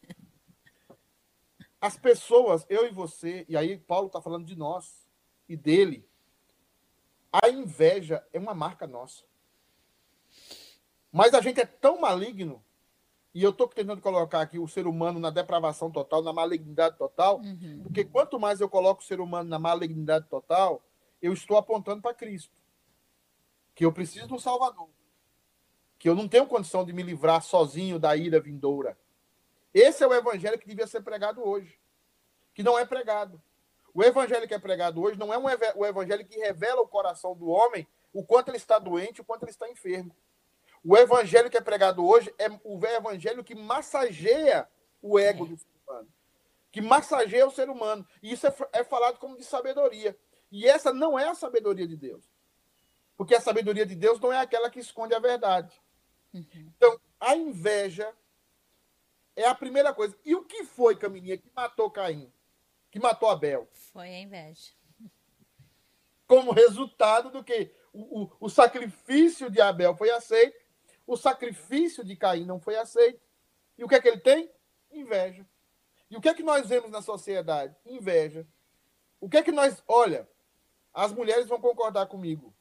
[1.81, 5.07] As pessoas, eu e você, e aí Paulo está falando de nós
[5.49, 6.07] e dele.
[7.33, 9.25] A inveja é uma marca nossa.
[11.11, 12.63] Mas a gente é tão maligno,
[13.35, 17.41] e eu estou tentando colocar aqui o ser humano na depravação total, na malignidade total,
[17.41, 17.81] uhum.
[17.83, 20.83] porque quanto mais eu coloco o ser humano na malignidade total,
[21.21, 22.60] eu estou apontando para Cristo
[23.81, 24.91] que eu preciso um Salvador,
[25.99, 28.95] que eu não tenho condição de me livrar sozinho da ira vindoura.
[29.73, 31.81] Esse é o evangelho que devia ser pregado hoje,
[32.53, 33.41] que não é pregado.
[33.95, 35.45] O evangelho que é pregado hoje não é um
[35.77, 39.45] o evangelho que revela o coração do homem, o quanto ele está doente, o quanto
[39.45, 40.15] ele está enfermo.
[40.85, 44.69] O evangelho que é pregado hoje é o evangelho que massageia
[45.01, 46.09] o ego do ser humano,
[46.71, 48.07] que massageia o ser humano.
[48.23, 50.15] E isso é, é falado como de sabedoria.
[50.53, 52.30] E essa não é a sabedoria de Deus.
[53.21, 55.79] Porque a sabedoria de Deus não é aquela que esconde a verdade.
[56.33, 56.73] Uhum.
[56.75, 58.11] Então, a inveja
[59.37, 60.19] é a primeira coisa.
[60.25, 62.33] E o que foi, Camininha, que matou Caim?
[62.91, 63.69] Que matou Abel?
[63.75, 64.73] Foi a inveja.
[66.27, 70.57] Como resultado do que o, o, o sacrifício de Abel foi aceito,
[71.07, 73.21] o sacrifício de Caim não foi aceito.
[73.77, 74.51] E o que é que ele tem?
[74.91, 75.47] Inveja.
[76.11, 77.77] E o que é que nós vemos na sociedade?
[77.85, 78.47] Inveja.
[79.21, 79.85] O que é que nós.
[79.87, 80.27] Olha,
[80.91, 82.55] as mulheres vão concordar comigo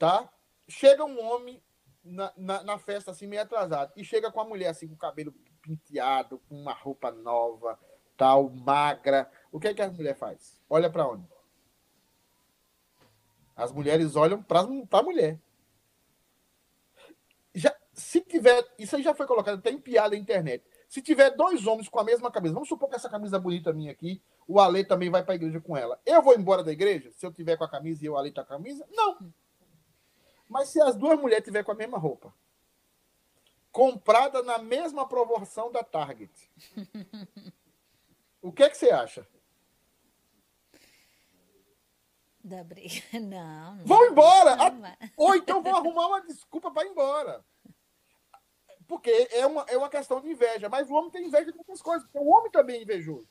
[0.00, 0.26] tá?
[0.66, 1.62] Chega um homem
[2.02, 4.98] na, na, na, festa assim, meio atrasado, e chega com a mulher assim, com o
[4.98, 7.78] cabelo penteado, com uma roupa nova,
[8.16, 10.58] tal, magra, o que é que a mulher faz?
[10.70, 11.28] Olha para onde?
[13.54, 15.38] As mulheres olham para a mulher.
[17.54, 20.64] Já, se tiver, isso aí já foi colocado até em piada na internet.
[20.88, 23.92] Se tiver dois homens com a mesma camisa, vamos supor que essa camisa bonita minha
[23.92, 26.00] aqui, o Ale também vai para a igreja com ela.
[26.06, 28.42] Eu vou embora da igreja se eu tiver com a camisa e o Ale tá
[28.42, 28.86] com a camisa?
[28.90, 29.30] Não.
[30.50, 32.34] Mas se as duas mulheres tiver com a mesma roupa,
[33.70, 36.32] comprada na mesma proporção da Target,
[38.42, 39.24] o que é que você acha?
[42.42, 43.00] Da briga.
[43.20, 43.76] Não.
[43.76, 44.56] não vão embora!
[44.56, 47.44] Não Ou então vão arrumar uma desculpa para ir embora.
[48.88, 50.68] Porque é uma, é uma questão de inveja.
[50.68, 52.02] Mas o homem tem inveja de outras coisas.
[52.02, 53.28] Porque o homem também é invejoso.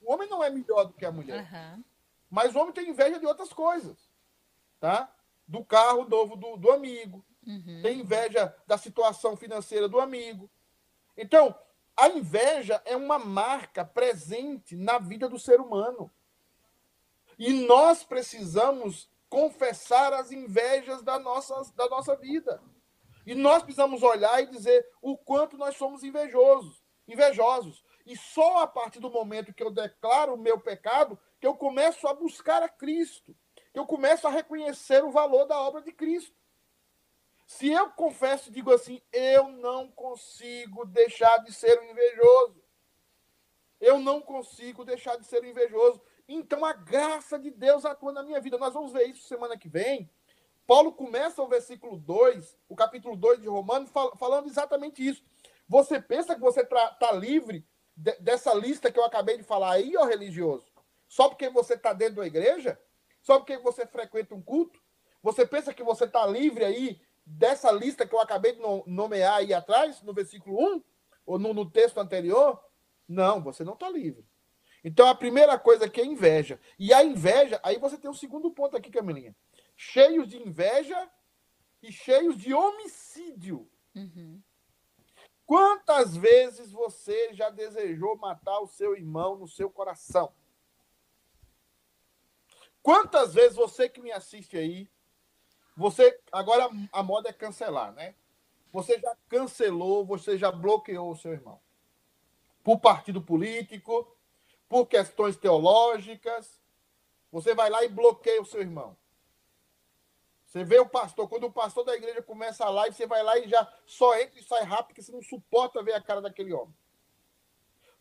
[0.00, 1.42] O homem não é melhor do que a mulher.
[1.52, 1.84] Uhum.
[2.30, 4.08] Mas o homem tem inveja de outras coisas.
[4.80, 5.12] Tá?
[5.52, 7.22] Do carro novo do, do amigo.
[7.46, 7.82] Uhum.
[7.82, 10.50] Tem inveja da situação financeira do amigo.
[11.14, 11.54] Então,
[11.94, 16.10] a inveja é uma marca presente na vida do ser humano.
[17.38, 22.62] E nós precisamos confessar as invejas da nossa, da nossa vida.
[23.26, 27.84] E nós precisamos olhar e dizer o quanto nós somos invejosos, invejosos.
[28.06, 32.08] E só a partir do momento que eu declaro o meu pecado, que eu começo
[32.08, 33.36] a buscar a Cristo,
[33.74, 36.34] eu começo a reconhecer o valor da obra de Cristo.
[37.46, 42.62] Se eu confesso e digo assim, eu não consigo deixar de ser um invejoso.
[43.80, 46.00] Eu não consigo deixar de ser um invejoso.
[46.28, 48.56] Então a graça de Deus atua na minha vida.
[48.56, 50.10] Nós vamos ver isso semana que vem
[50.66, 55.22] Paulo começa o versículo 2, o capítulo 2 de Romanos, fal falando exatamente isso.
[55.68, 59.96] Você pensa que você está livre de, dessa lista que eu acabei de falar aí,
[59.96, 60.64] ó religioso?
[61.08, 62.80] Só porque você está dentro da igreja?
[63.22, 64.80] Só porque você frequenta um culto?
[65.22, 69.54] Você pensa que você está livre aí dessa lista que eu acabei de nomear aí
[69.54, 70.82] atrás, no versículo 1?
[71.24, 72.62] Ou no, no texto anterior?
[73.08, 74.26] Não, você não está livre.
[74.84, 76.60] Então a primeira coisa aqui é inveja.
[76.78, 79.34] E a inveja, aí você tem um segundo ponto aqui, Camilinha
[79.82, 81.10] cheios de inveja
[81.82, 83.68] e cheios de homicídio.
[83.94, 84.40] Uhum.
[85.44, 90.32] Quantas vezes você já desejou matar o seu irmão no seu coração?
[92.82, 94.90] Quantas vezes você que me assiste aí,
[95.76, 98.14] você agora a moda é cancelar, né?
[98.72, 101.60] Você já cancelou, você já bloqueou o seu irmão.
[102.64, 104.16] Por partido político,
[104.68, 106.60] por questões teológicas,
[107.30, 108.96] você vai lá e bloqueia o seu irmão.
[110.46, 113.38] Você vê o pastor, quando o pastor da igreja começa a live, você vai lá
[113.38, 116.52] e já só entra e sai rápido, porque você não suporta ver a cara daquele
[116.52, 116.76] homem.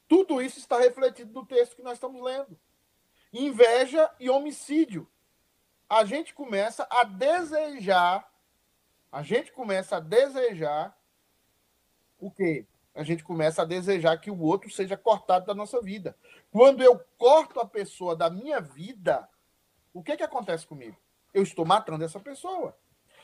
[0.07, 2.59] Tudo isso está refletido no texto que nós estamos lendo.
[3.33, 5.07] Inveja e homicídio.
[5.89, 8.31] A gente começa a desejar,
[9.11, 10.97] a gente começa a desejar
[12.19, 12.65] o quê?
[12.93, 16.15] A gente começa a desejar que o outro seja cortado da nossa vida.
[16.51, 19.27] Quando eu corto a pessoa da minha vida,
[19.93, 20.97] o que, que acontece comigo?
[21.33, 22.75] eu estou matando essa pessoa.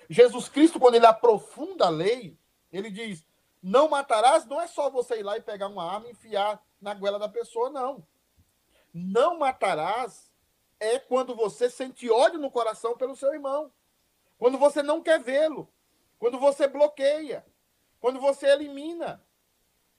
[0.10, 2.38] Jesus Cristo, quando ele aprofunda a lei,
[2.72, 3.26] ele diz:
[3.62, 6.94] não matarás, não é só você ir lá e pegar uma arma e enfiar na
[6.94, 8.06] goela da pessoa, não.
[8.98, 10.32] Não matarás
[10.80, 13.72] é quando você sente ódio no coração pelo seu irmão.
[14.40, 15.72] Quando você não quer vê-lo.
[16.18, 17.46] Quando você bloqueia.
[18.00, 19.24] Quando você elimina.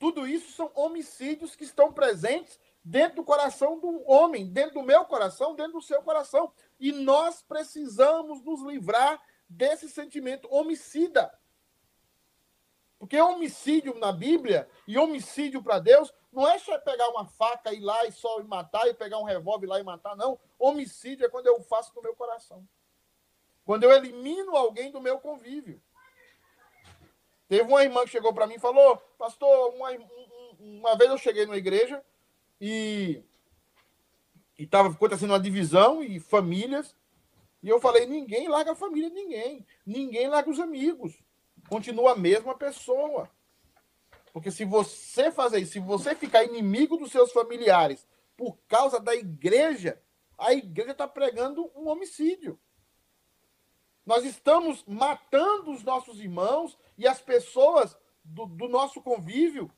[0.00, 5.04] Tudo isso são homicídios que estão presentes dentro do coração do homem, dentro do meu
[5.04, 6.52] coração, dentro do seu coração.
[6.80, 11.32] E nós precisamos nos livrar desse sentimento homicida.
[12.98, 17.76] Porque homicídio na Bíblia e homicídio para Deus não é só pegar uma faca e
[17.76, 20.38] ir lá e só matar e pegar um revólver lá e matar, não.
[20.58, 22.66] Homicídio é quando eu faço no meu coração.
[23.64, 25.80] Quando eu elimino alguém do meu convívio.
[27.48, 29.90] Teve uma irmã que chegou para mim e falou: Pastor, uma,
[30.58, 32.04] uma vez eu cheguei numa igreja
[32.60, 33.22] e
[34.58, 36.96] estava acontecendo uma divisão e famílias.
[37.62, 39.66] E eu falei: ninguém larga a família de ninguém.
[39.86, 41.18] Ninguém larga os amigos.
[41.68, 43.30] Continua a mesma pessoa.
[44.32, 48.06] Porque se você fazer isso, se você ficar inimigo dos seus familiares
[48.36, 50.00] por causa da igreja,
[50.36, 52.58] a igreja está pregando um homicídio.
[54.06, 59.70] Nós estamos matando os nossos irmãos e as pessoas do, do nosso convívio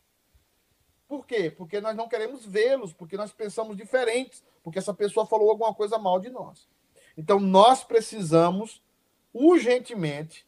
[1.10, 1.50] por quê?
[1.50, 5.98] Porque nós não queremos vê-los, porque nós pensamos diferentes, porque essa pessoa falou alguma coisa
[5.98, 6.68] mal de nós.
[7.16, 8.80] Então, nós precisamos
[9.34, 10.46] urgentemente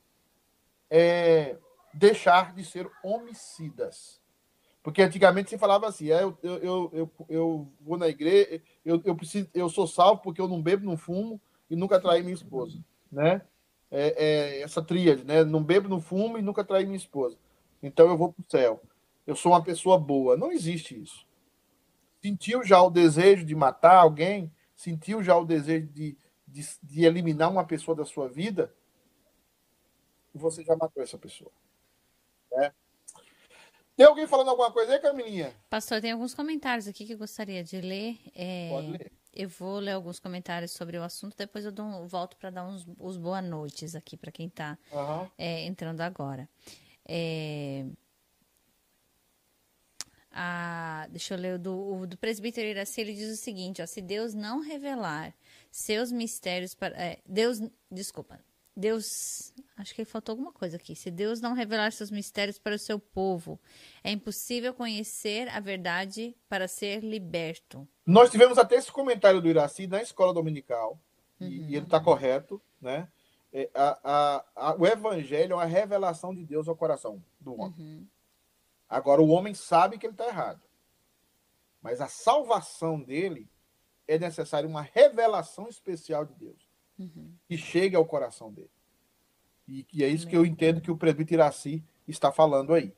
[0.93, 1.57] é,
[1.95, 4.21] deixar de ser homicidas.
[4.83, 9.17] Porque antigamente se falava assim: é, eu, eu, eu, eu, vou na igreja, eu, eu,
[9.17, 11.41] preciso, eu sou salvo porque eu não bebo, não fumo
[11.71, 12.79] e nunca traí minha esposa.
[13.11, 13.41] Né?
[13.91, 15.43] É, é essa tríade, né?
[15.45, 17.39] Não bebo, não fumo e nunca traí minha esposa.
[17.83, 18.83] Então eu vou para o céu
[19.27, 20.37] eu sou uma pessoa boa.
[20.37, 21.27] Não existe isso.
[22.21, 26.17] sentiu já o desejo de matar alguém, sentiu já o desejo de,
[26.47, 28.73] de, de eliminar uma pessoa da sua vida,
[30.35, 31.51] você já matou essa pessoa.
[32.51, 32.73] Né?
[33.97, 35.55] Tem alguém falando alguma coisa aí, Camilinha?
[35.69, 38.19] Pastor, tem alguns comentários aqui que eu gostaria de ler.
[38.35, 39.13] É, Pode ler.
[39.35, 42.87] Eu vou ler alguns comentários sobre o assunto, depois eu dou, volto para dar uns,
[42.99, 45.31] os boa noites aqui para quem está uhum.
[45.39, 46.47] é, entrando agora.
[47.07, 47.87] É,
[50.31, 53.87] a, deixa eu ler o do, o do presbítero Iraci, ele diz o seguinte: ó,
[53.87, 55.35] se Deus não revelar
[55.71, 56.95] seus mistérios para.
[56.97, 57.59] É, Deus.
[57.91, 58.41] Desculpa.
[58.77, 59.53] Deus.
[59.83, 60.95] Acho que faltou alguma coisa aqui.
[60.95, 63.61] Se Deus não revelar seus mistérios para o seu povo,
[64.05, 67.87] é impossível conhecer a verdade para ser liberto.
[68.07, 71.01] Nós tivemos até esse comentário do Iraci na escola dominical,
[71.41, 71.49] uhum.
[71.49, 73.09] e, ele está correto, né?
[73.53, 77.75] É, a, a, a, o evangelho é uma revelação de Deus ao coração do homem.
[77.77, 78.07] Uhum.
[78.89, 80.63] Agora, o homem sabe que ele está errado.
[81.83, 83.51] Mas a salvação dele
[84.07, 87.35] é necessária uma revelação especial de Deus uhum.
[87.49, 88.71] que chegue ao coração dele.
[89.67, 90.31] E, e é isso Amém.
[90.31, 92.95] que eu entendo que o presbítero Iraci está falando aí.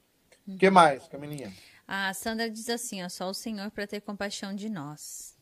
[0.47, 0.59] O uhum.
[0.59, 1.53] que mais, Camilinha?
[1.87, 5.37] A Sandra diz assim: ó, só o Senhor para ter compaixão de nós.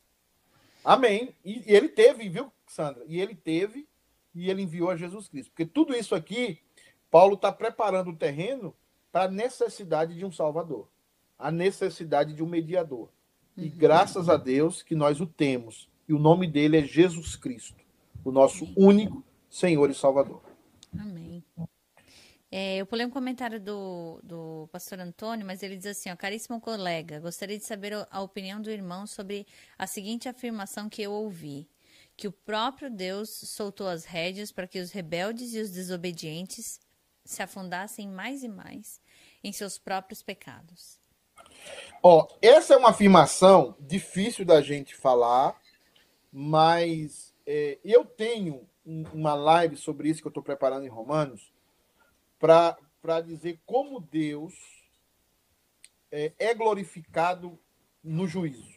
[0.83, 1.33] Amém.
[1.43, 3.03] E, e ele teve, viu, Sandra?
[3.07, 3.87] E ele teve
[4.35, 5.51] e ele enviou a Jesus Cristo.
[5.51, 6.59] Porque tudo isso aqui,
[7.09, 8.75] Paulo está preparando o terreno
[9.11, 10.87] para a necessidade de um Salvador,
[11.37, 13.09] a necessidade de um mediador.
[13.55, 13.73] E uhum.
[13.77, 15.87] graças a Deus que nós o temos.
[16.07, 17.81] E o nome dele é Jesus Cristo,
[18.25, 18.75] o nosso Amém.
[18.77, 20.41] único Senhor e Salvador.
[20.99, 21.43] Amém.
[22.51, 26.61] É, eu pulei um comentário do, do pastor Antônio, mas ele diz assim: ó, caríssimo
[26.61, 31.67] colega, gostaria de saber a opinião do irmão sobre a seguinte afirmação que eu ouvi:
[32.15, 36.79] que o próprio Deus soltou as rédeas para que os rebeldes e os desobedientes
[37.25, 39.01] se afundassem mais e mais
[39.43, 40.99] em seus próprios pecados.
[42.01, 45.59] Ó, essa é uma afirmação difícil da gente falar,
[46.31, 51.53] mas é, eu tenho uma live sobre isso que eu estou preparando em Romanos
[52.37, 54.53] para dizer como Deus
[56.11, 57.57] é, é glorificado
[58.03, 58.73] no juízo.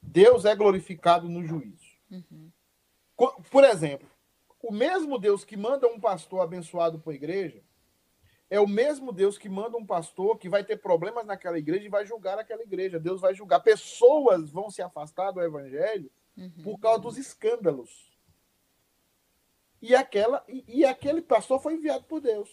[0.00, 1.86] Deus é glorificado no juízo.
[2.10, 2.50] Uhum.
[3.50, 4.08] Por exemplo,
[4.62, 7.62] o mesmo Deus que manda um pastor abençoado para a igreja
[8.50, 11.90] é o mesmo Deus que manda um pastor que vai ter problemas naquela igreja e
[11.90, 12.98] vai julgar aquela igreja.
[12.98, 13.60] Deus vai julgar.
[13.60, 16.50] Pessoas vão se afastar do evangelho uhum.
[16.64, 18.17] por causa dos escândalos
[19.80, 22.48] e, aquela, e, e aquele pastor foi enviado por Deus.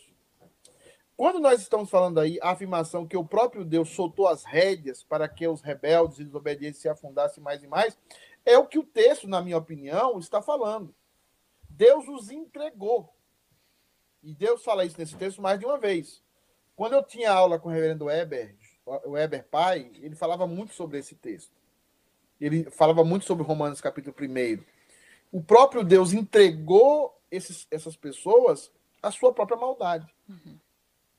[1.17, 5.30] Quando nós estamos falando aí a afirmação que o próprio Deus soltou as rédeas para
[5.30, 7.97] que os rebeldes e desobedientes se afundassem mais e mais,
[8.45, 10.93] é o que o texto, na minha opinião, está falando.
[11.69, 13.15] Deus os entregou.
[14.21, 16.21] E Deus fala isso nesse texto mais de uma vez.
[16.76, 18.55] Quando eu tinha aula com o reverendo Weber,
[18.86, 21.53] o Weber pai, ele falava muito sobre esse texto.
[22.39, 24.61] Ele falava muito sobre Romanos capítulo 1.
[25.32, 28.71] O próprio Deus entregou esses, essas pessoas
[29.01, 30.07] a sua própria maldade.
[30.28, 30.59] Uhum.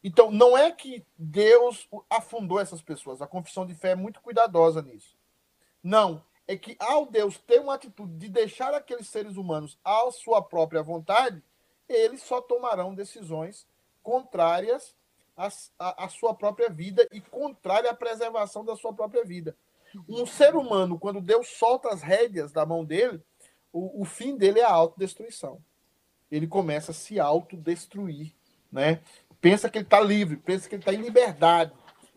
[0.02, 3.22] Então, não é que Deus afundou essas pessoas.
[3.22, 5.16] A confissão de fé é muito cuidadosa nisso.
[5.82, 6.22] Não.
[6.48, 10.82] É que ao Deus ter uma atitude de deixar aqueles seres humanos à sua própria
[10.82, 11.42] vontade,
[11.88, 13.66] eles só tomarão decisões
[14.02, 14.94] contrárias
[15.36, 15.48] à,
[15.78, 19.56] à, à sua própria vida e contrárias à preservação da sua própria vida.
[20.08, 23.20] Um ser humano, quando Deus solta as rédeas da mão dele,
[23.72, 25.60] o, o fim dele é a autodestruição
[26.30, 28.32] ele começa a se autodestruir,
[28.70, 29.00] né?
[29.40, 31.72] Pensa que ele está livre, pensa que ele está em liberdade.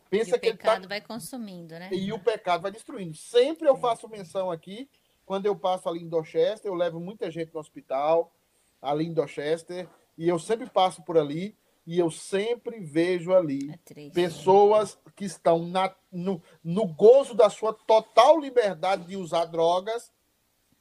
[0.09, 0.87] Pensa e que o pecado tá...
[0.87, 1.89] vai consumindo, né?
[1.91, 3.15] E o pecado vai destruindo.
[3.15, 4.89] Sempre eu faço menção aqui,
[5.25, 8.33] quando eu passo ali em Dorchester, eu levo muita gente no hospital,
[8.81, 9.87] ali em Dorchester,
[10.17, 11.55] e eu sempre passo por ali,
[11.85, 17.73] e eu sempre vejo ali é pessoas que estão na, no, no gozo da sua
[17.73, 20.11] total liberdade de usar drogas,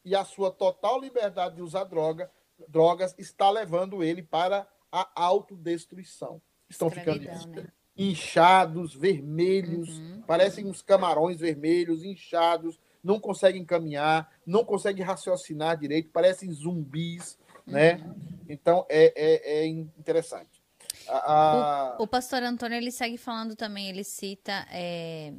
[0.04, 2.30] e a sua total liberdade de usar droga
[2.66, 6.40] drogas está levando ele para a autodestruição.
[6.68, 7.68] Estão ficando né?
[7.96, 10.22] inchados, vermelhos, uhum.
[10.26, 17.94] parecem uns camarões vermelhos, inchados, não conseguem caminhar, não conseguem raciocinar direito, parecem zumbis, né?
[17.94, 18.08] uhum.
[18.08, 18.14] né?
[18.48, 20.62] Então é, é, é interessante.
[21.08, 21.96] A, a...
[21.98, 25.32] O, o, pastor Antônio ele segue falando também, ele cita, é,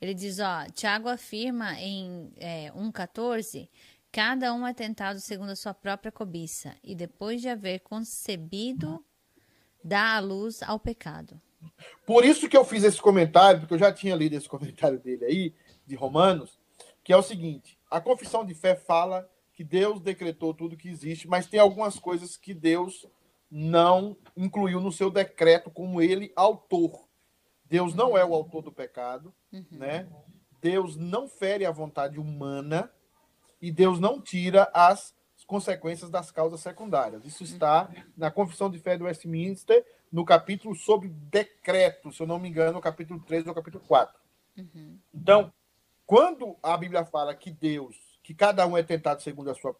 [0.00, 3.68] ele diz, ó, Tiago afirma em é, 1,14
[4.16, 9.04] Cada um é tentado segundo a sua própria cobiça, e depois de haver concebido,
[9.84, 11.38] dá a luz ao pecado.
[12.06, 15.22] Por isso que eu fiz esse comentário, porque eu já tinha lido esse comentário dele
[15.26, 15.54] aí,
[15.86, 16.58] de Romanos,
[17.04, 21.28] que é o seguinte: a confissão de fé fala que Deus decretou tudo que existe,
[21.28, 23.06] mas tem algumas coisas que Deus
[23.50, 27.06] não incluiu no seu decreto como ele autor.
[27.66, 29.66] Deus não é o autor do pecado, uhum.
[29.72, 30.08] né?
[30.58, 32.90] Deus não fere a vontade humana
[33.66, 35.12] e Deus não tira as
[35.44, 37.24] consequências das causas secundárias.
[37.24, 42.38] Isso está na Confissão de Fé do Westminster, no capítulo sobre decreto, se eu não
[42.38, 44.16] me engano, no capítulo 3 ou capítulo 4.
[44.56, 44.98] Uhum.
[45.12, 45.52] Então,
[46.06, 49.74] quando a Bíblia fala que Deus, que cada um é tentado segundo a sua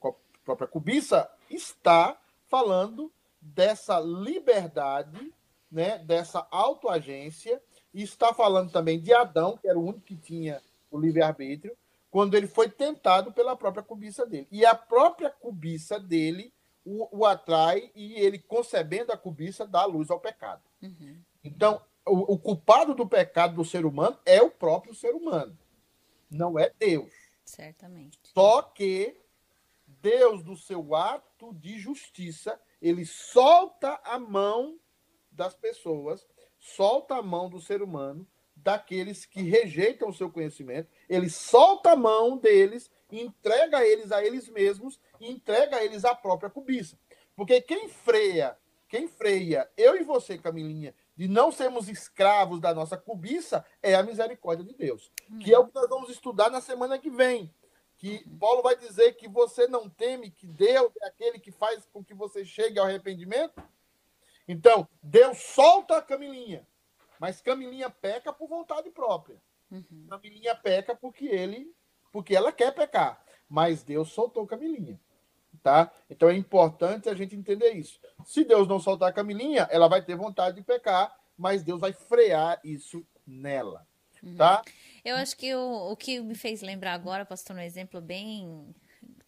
[0.45, 5.33] própria cobiça, está falando dessa liberdade,
[5.71, 7.63] né, dessa autoagência,
[7.95, 10.61] e está falando também de Adão, que era o único que tinha
[10.91, 11.77] o livre-arbítrio,
[12.17, 14.49] quando ele foi tentado pela própria cobiça dele.
[14.51, 16.51] E a própria cobiça dele
[16.83, 20.63] o, o atrai e ele, concebendo a cobiça, dá luz ao pecado.
[20.83, 21.21] Uhum.
[21.45, 25.59] Então, o, o, culpado do pecado do ser humano é o próprio ser humano,
[26.31, 27.13] não é Deus.
[27.45, 28.19] Certamente.
[28.33, 29.21] Só que
[29.87, 34.79] Deus, do seu ato de justiça, ele solta a mão
[35.31, 36.27] das pessoas,
[36.59, 38.27] solta a mão do ser humano,
[38.67, 44.49] daqueles que rejeitam o seu conhecimento, ele solta a mão deles, entrega eles a eles
[44.49, 46.99] mesmos e entrega eles à própria cobiça.
[47.37, 48.59] Porque quem freia,
[48.89, 54.03] quem freia, eu e você, Camilinha, de não sermos escravos da nossa cobiça, é a
[54.03, 55.13] misericórdia de Deus.
[55.41, 57.55] Que é o que nós vamos estudar na semana que vem
[57.99, 62.05] que Paulo vai dizer que você não teme que Deus é aquele que faz com
[62.05, 63.63] que você chegue ao arrependimento?
[64.47, 66.67] Então, Deus solta a Camilinha,
[67.19, 69.41] mas Camilinha peca por vontade própria.
[69.71, 70.07] Uhum.
[70.09, 71.75] Camilinha peca porque ele,
[72.13, 75.01] porque ela quer pecar, mas Deus soltou Camilinha.
[75.63, 75.91] Tá?
[76.09, 77.99] Então é importante a gente entender isso.
[78.25, 81.93] Se Deus não soltar a Camilinha, ela vai ter vontade de pecar, mas Deus vai
[81.93, 83.87] frear isso nela.
[84.23, 84.37] Uhum.
[84.37, 84.63] Tá?
[85.05, 88.75] Eu acho que o, o que me fez lembrar agora, pastor, um exemplo bem,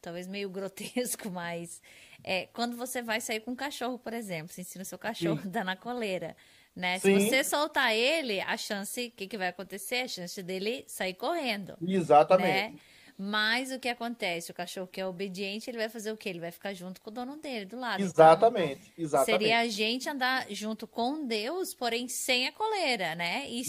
[0.01, 1.83] talvez meio grotesco, mas
[2.25, 5.41] é quando você vai sair com um cachorro, por exemplo, você ensina o seu cachorro
[5.45, 6.37] a dar na coleira.
[6.79, 7.01] Né?
[7.01, 10.03] Se você soltar ele, a chance, o que, que vai acontecer?
[10.03, 11.77] A chance dele sair correndo.
[11.83, 12.73] Exatamente.
[12.73, 12.75] Né?
[13.21, 14.53] Mas o que acontece?
[14.53, 16.29] O cachorro que é obediente, ele vai fazer o quê?
[16.29, 18.01] Ele vai ficar junto com o dono dele, do lado.
[18.01, 19.41] Exatamente, então, exatamente.
[19.41, 23.45] Seria a gente andar junto com Deus, porém sem a coleira, né?
[23.51, 23.61] E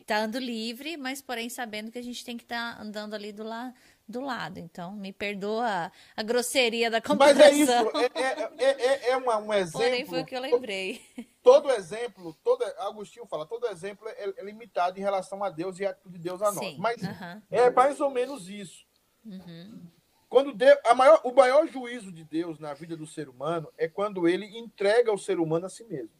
[0.00, 3.44] estando livre, mas porém sabendo que a gente tem que estar tá andando ali do,
[3.44, 3.72] la
[4.08, 4.58] do lado.
[4.58, 7.42] Então, me perdoa a grosseria da comparação.
[7.42, 9.80] Mas é isso, é, é, é, é, é uma, um exemplo...
[9.80, 11.00] Porém foi o que eu lembrei.
[11.42, 15.86] Todo exemplo, todo, Agostinho fala, todo exemplo é, é limitado em relação a Deus e
[15.86, 16.58] a de Deus a nós.
[16.58, 17.42] Sim, Mas uh -huh.
[17.52, 18.84] é mais ou menos isso.
[19.24, 19.86] Uhum.
[20.28, 23.86] Quando Deus, a maior, o maior juízo de Deus na vida do ser humano é
[23.86, 26.10] quando ele entrega o ser humano a si mesmo.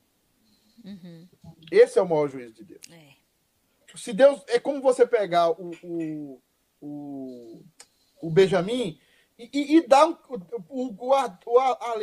[0.85, 1.29] Uhum.
[1.73, 2.83] Esse é o maior juízo de Deus.
[2.91, 3.17] É.
[3.97, 4.45] Se Deus.
[4.47, 6.43] É como você pegar o, o,
[6.81, 7.65] o,
[8.27, 8.99] o Benjamin
[9.39, 10.37] e, e, e dar um, o,
[10.69, 11.29] o, o, a,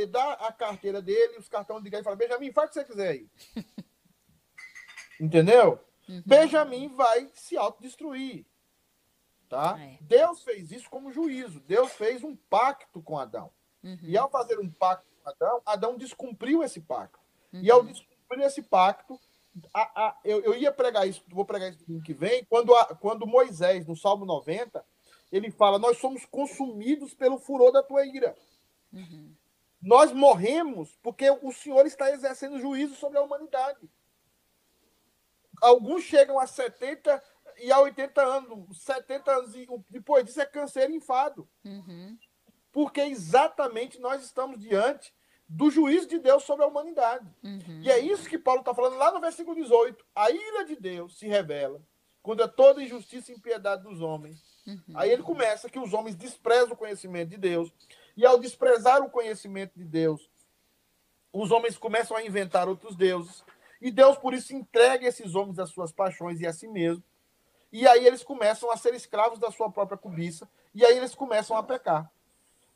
[0.08, 2.86] dá a carteira dele, os cartões de guerra e fala: Benjamin, faz o que você
[2.86, 3.30] quiser aí.
[5.20, 5.80] Entendeu?
[6.08, 6.24] Uhum.
[6.26, 8.46] Benjamin vai se autodestruir.
[9.50, 9.78] Tá?
[9.80, 9.98] É.
[10.02, 11.60] Deus fez isso como juízo.
[11.60, 13.52] Deus fez um pacto com Adão.
[13.84, 14.00] Uhum.
[14.02, 17.20] E ao fazer um pacto com Adão, Adão descumpriu esse pacto.
[17.52, 17.62] Uhum.
[17.62, 17.88] E ao uhum.
[17.88, 19.20] descumprir esse pacto,
[19.74, 22.96] a, a, eu, eu, ia pregar isso, vou pregar isso no que vem, quando, a,
[22.96, 24.84] quando Moisés, no Salmo 90,
[25.34, 28.36] ele fala: Nós somos consumidos pelo furor da tua ira.
[28.94, 29.34] Uhum.
[29.82, 33.90] Nós morremos porque o Senhor está exercendo juízo sobre a humanidade.
[35.60, 37.22] Alguns chegam a 70,
[37.58, 39.54] e há 80 anos, 70 anos
[39.90, 41.50] depois disso é câncer e enfado.
[41.66, 42.18] Uhum.
[42.72, 45.14] Porque exatamente nós estamos diante
[45.50, 47.28] do juízo de Deus sobre a humanidade.
[47.44, 47.82] Uhum.
[47.82, 50.06] E é isso que Paulo está falando lá no versículo 18.
[50.16, 51.82] A ira de Deus se revela
[52.22, 54.53] contra toda injustiça e impiedade dos homens.
[54.66, 54.82] Uhum.
[54.96, 57.72] Aí ele começa que os homens desprezam o conhecimento de Deus.
[58.16, 60.30] E ao desprezar o conhecimento de Deus,
[61.32, 63.44] os homens começam a inventar outros deuses.
[63.82, 67.04] E Deus, por isso, entrega esses homens às suas paixões e a si mesmo.
[67.72, 70.48] E aí eles começam a ser escravos da sua própria cobiça.
[70.76, 72.10] E aí eles começam a pecar.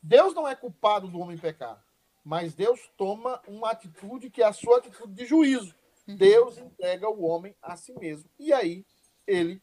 [0.01, 1.81] Deus não é culpado do homem pecar.
[2.23, 5.73] Mas Deus toma uma atitude que é a sua atitude de juízo.
[6.07, 6.15] Uhum.
[6.15, 8.29] Deus entrega o homem a si mesmo.
[8.39, 8.85] E aí
[9.25, 9.61] ele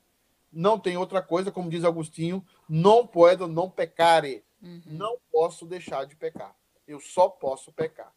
[0.55, 4.45] não tem outra coisa, como diz Agostinho, não pode não pecare.
[4.63, 4.83] Uhum.
[4.87, 6.57] Não posso deixar de pecar.
[6.87, 8.13] Eu só posso pecar.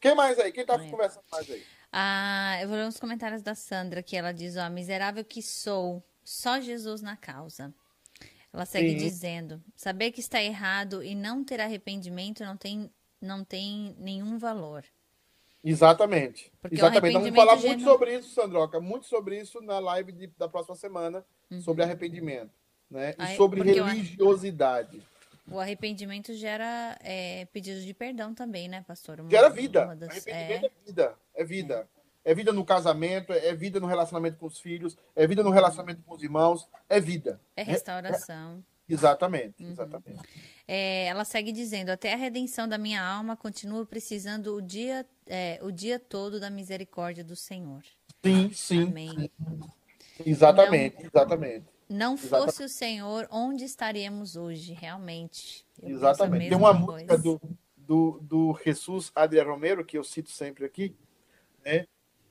[0.00, 0.52] Quem mais aí?
[0.52, 1.64] Quem está conversando mais aí?
[1.92, 6.02] Ah, eu vou ler uns comentários da Sandra, que ela diz, ó, miserável que sou,
[6.24, 7.72] só Jesus na causa.
[8.52, 8.96] Ela segue Sim.
[8.96, 14.84] dizendo, saber que está errado e não ter arrependimento não tem, não tem nenhum valor.
[15.64, 16.52] Exatamente.
[16.60, 17.14] Porque Exatamente.
[17.14, 21.24] Vamos falar muito sobre isso, Sandroca, muito sobre isso na live de, da próxima semana,
[21.50, 21.62] uhum.
[21.62, 22.50] sobre arrependimento,
[22.90, 23.14] né?
[23.18, 25.02] E sobre religiosidade.
[25.50, 29.20] O arrependimento gera é, pedido de perdão também, né, pastor?
[29.20, 29.94] Uma, gera vida.
[29.96, 30.10] Das...
[30.10, 30.66] Arrependimento é...
[30.66, 30.84] é...
[30.86, 31.14] vida.
[31.34, 31.88] É vida.
[32.24, 36.02] é vida no casamento, é vida no relacionamento com os filhos, é vida no relacionamento
[36.02, 37.40] com os irmãos, é vida.
[37.56, 38.62] É restauração.
[38.88, 39.70] É, exatamente, uhum.
[39.70, 40.20] exatamente.
[40.66, 45.58] É, ela segue dizendo: até a redenção da minha alma continua precisando o dia, é,
[45.62, 47.82] o dia todo da misericórdia do Senhor.
[48.22, 48.82] Sim, sim.
[48.84, 49.30] Amém.
[50.24, 51.66] Exatamente, não, exatamente.
[51.88, 52.62] Não fosse exatamente.
[52.62, 55.66] o Senhor, onde estaríamos hoje, realmente?
[55.82, 56.48] Eu exatamente.
[56.48, 57.40] Tem uma música do,
[57.76, 60.96] do, do Jesus Adriano Romero, que eu cito sempre aqui,
[61.64, 61.86] né?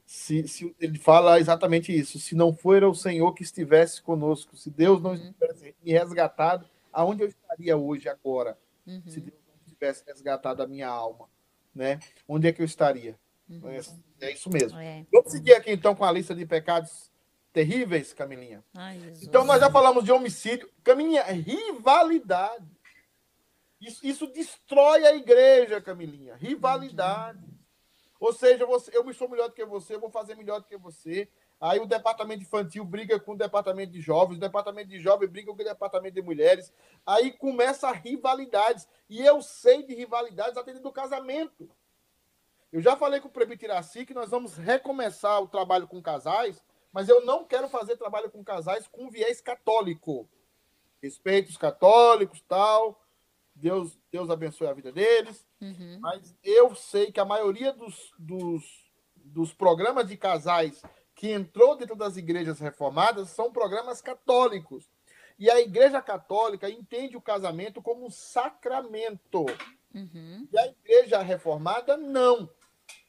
[0.06, 2.20] Se, se, ele fala exatamente isso.
[2.20, 5.34] Se não for o Senhor que estivesse conosco, se Deus não uhum.
[5.34, 8.58] tivesse me resgatado, aonde eu estaria hoje, agora?
[8.86, 9.02] Uhum.
[9.08, 11.28] Se Deus não tivesse resgatado a minha alma,
[11.74, 12.00] né?
[12.28, 13.18] Onde é que eu estaria?
[13.50, 13.70] Uhum.
[13.70, 14.78] É, é, isso mesmo.
[14.80, 15.06] É.
[15.12, 17.12] Vamos seguir aqui então com a lista de pecados
[17.52, 18.64] terríveis, Camilinha.
[18.74, 20.70] Ai, então nós já falamos de homicídio.
[20.84, 22.66] Camilinha, rivalidade.
[23.80, 26.36] Isso, isso destrói a igreja, Camilinha.
[26.36, 27.53] Rivalidade.
[28.24, 30.78] Ou seja, você, eu sou melhor do que você, eu vou fazer melhor do que
[30.78, 31.28] você.
[31.60, 35.48] Aí o departamento infantil briga com o departamento de jovens, o departamento de jovens briga
[35.48, 36.72] com o departamento de mulheres.
[37.06, 38.88] Aí começa rivalidades.
[39.10, 41.70] E eu sei de rivalidades até do casamento.
[42.72, 46.64] Eu já falei com o Prebito Iraci que nós vamos recomeçar o trabalho com casais,
[46.94, 50.30] mas eu não quero fazer trabalho com casais com viés católico.
[51.02, 53.03] Respeito os católicos, tal.
[53.56, 55.46] Deus, Deus abençoe a vida deles.
[55.62, 56.00] Uhum.
[56.02, 58.64] Mas eu sei que a maioria dos, dos,
[59.16, 60.82] dos programas de casais
[61.16, 64.90] que entrou dentro das igrejas reformadas são programas católicos.
[65.38, 69.46] E a igreja católica entende o casamento como um sacramento.
[69.94, 70.48] Uhum.
[70.52, 72.50] E a igreja reformada, não.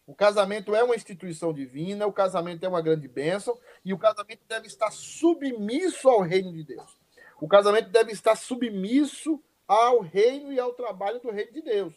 [0.06, 4.42] O casamento é uma instituição divina, o casamento é uma grande bênção, e o casamento
[4.46, 6.98] deve estar submisso ao reino de Deus.
[7.40, 11.94] O casamento deve estar submisso ao reino e ao trabalho do reino de Deus.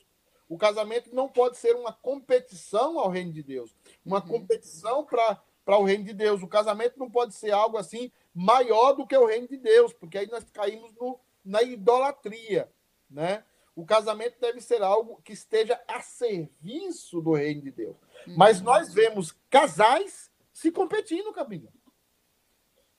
[0.49, 4.27] O casamento não pode ser uma competição ao reino de Deus, uma uhum.
[4.27, 6.41] competição para o reino de Deus.
[6.41, 10.17] O casamento não pode ser algo assim maior do que o reino de Deus, porque
[10.17, 12.71] aí nós caímos no, na idolatria,
[13.09, 13.43] né?
[13.75, 17.95] O casamento deve ser algo que esteja a serviço do reino de Deus.
[18.25, 18.35] Uhum.
[18.35, 21.71] Mas nós vemos casais se competindo, Cabinho.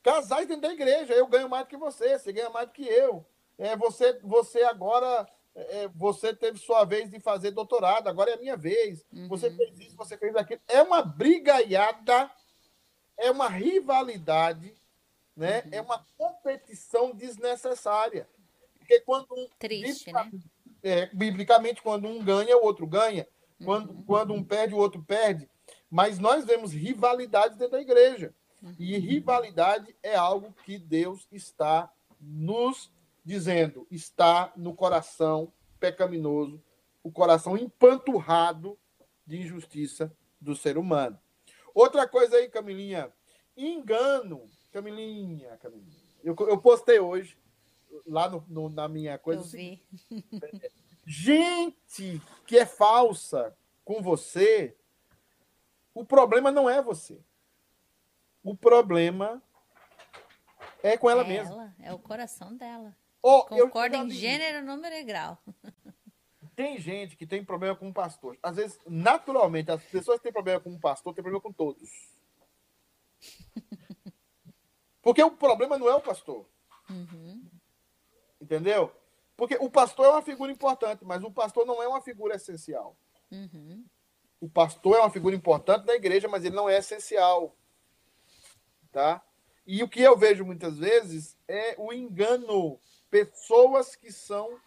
[0.02, 1.14] Casais dentro da igreja.
[1.14, 3.26] Eu ganho mais do que você, você ganha mais do que eu.
[3.58, 5.28] É, você, você agora
[5.58, 9.04] é, é, você teve sua vez de fazer doutorado, agora é a minha vez.
[9.12, 9.28] Uhum.
[9.28, 10.60] Você fez isso, você fez aquilo.
[10.68, 12.30] É uma brigaiada,
[13.16, 14.72] é uma rivalidade,
[15.36, 15.62] né?
[15.62, 15.70] Uhum.
[15.72, 18.28] É uma competição desnecessária.
[18.78, 20.30] Porque quando um, Triste, né?
[20.80, 23.26] É, biblicamente, quando um ganha, o outro ganha.
[23.64, 24.04] Quando, uhum.
[24.04, 25.50] quando um perde, o outro perde.
[25.90, 28.32] Mas nós vemos rivalidade dentro da igreja.
[28.62, 28.74] Uhum.
[28.78, 32.90] E rivalidade é algo que Deus está nos
[33.28, 36.64] dizendo: está no coração pecaminoso,
[37.02, 38.78] o coração empanturrado
[39.26, 40.10] de injustiça
[40.40, 41.20] do ser humano.
[41.74, 43.12] Outra coisa aí, Camilinha,
[43.54, 44.48] engano.
[44.72, 46.08] Camilinha, Camilinha.
[46.24, 47.38] Eu, eu postei hoje,
[48.06, 49.42] lá no, no, na minha coisa.
[49.42, 49.82] Eu vi.
[51.04, 53.54] Gente que é falsa
[53.84, 54.74] com você,
[55.94, 57.22] o problema não é você.
[58.42, 59.42] O problema
[60.82, 61.74] é com ela é mesma.
[61.78, 62.96] Ela, é o coração dela.
[63.22, 65.38] Oh, Concorda em gênero, número e grau.
[66.54, 68.36] Tem gente que tem problema com o pastor.
[68.42, 71.88] Às vezes, naturalmente, as pessoas que têm problema com o pastor têm problema com todos.
[75.00, 76.44] Porque o problema não é o pastor.
[76.90, 77.48] Uhum.
[78.40, 78.92] Entendeu?
[79.36, 82.96] Porque o pastor é uma figura importante, mas o pastor não é uma figura essencial.
[83.30, 83.84] Uhum.
[84.40, 87.56] O pastor é uma figura importante da igreja, mas ele não é essencial.
[88.90, 89.24] Tá?
[89.64, 92.80] E o que eu vejo muitas vezes é o engano
[93.10, 94.60] pessoas que são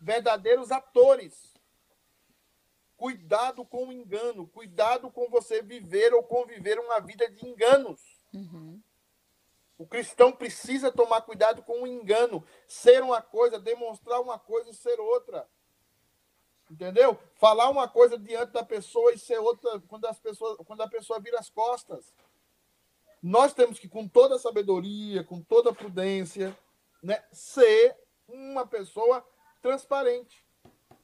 [0.00, 1.52] verdadeiros atores.
[2.96, 8.00] Cuidado com o engano, cuidado com você viver ou conviver uma vida de enganos.
[8.32, 8.80] Uhum.
[9.76, 14.74] O cristão precisa tomar cuidado com o engano, ser uma coisa, demonstrar uma coisa e
[14.74, 15.48] ser outra.
[16.70, 17.18] Entendeu?
[17.34, 21.20] Falar uma coisa diante da pessoa e ser outra quando, as pessoas, quando a pessoa
[21.20, 22.14] vira as costas.
[23.20, 26.56] Nós temos que, com toda a sabedoria, com toda a prudência,
[27.02, 27.96] né, ser
[28.28, 29.26] uma pessoa
[29.60, 30.46] transparente,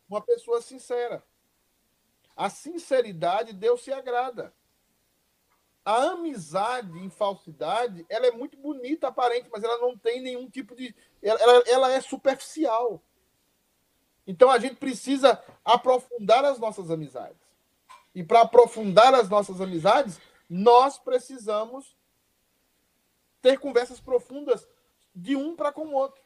[0.08, 1.22] uma pessoa sincera.
[2.36, 4.54] A sinceridade Deus se agrada.
[5.84, 10.76] A amizade em falsidade, ela é muito bonita, aparente, mas ela não tem nenhum tipo
[10.76, 10.94] de.
[11.22, 13.02] Ela, ela é superficial.
[14.26, 17.48] Então a gente precisa aprofundar as nossas amizades.
[18.14, 21.96] E para aprofundar as nossas amizades, nós precisamos
[23.40, 24.68] ter conversas profundas
[25.18, 26.22] de um para com o outro.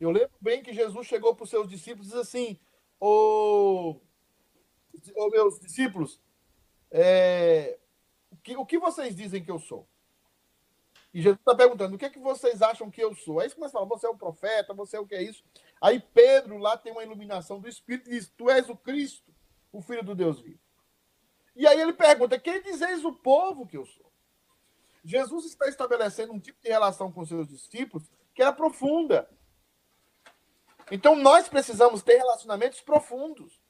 [0.00, 2.60] Eu lembro bem que Jesus chegou para os seus discípulos e disse assim:
[3.00, 4.00] Ô,
[5.16, 6.20] oh, meus discípulos,
[6.90, 7.78] é,
[8.44, 9.88] que, o que vocês dizem que eu sou?
[11.12, 13.40] E Jesus está perguntando: o que é que vocês acham que eu sou?
[13.40, 15.42] Aí você começa a falar: você é o profeta, você é o que é isso?
[15.80, 19.34] Aí Pedro lá tem uma iluminação do Espírito e diz: Tu és o Cristo,
[19.72, 20.60] o Filho do Deus vivo.
[21.56, 24.12] E aí ele pergunta: Quem dizeis o povo que eu sou?
[25.02, 29.28] Jesus está estabelecendo um tipo de relação com seus discípulos que era profunda.
[30.90, 33.60] Então nós precisamos ter relacionamentos profundos.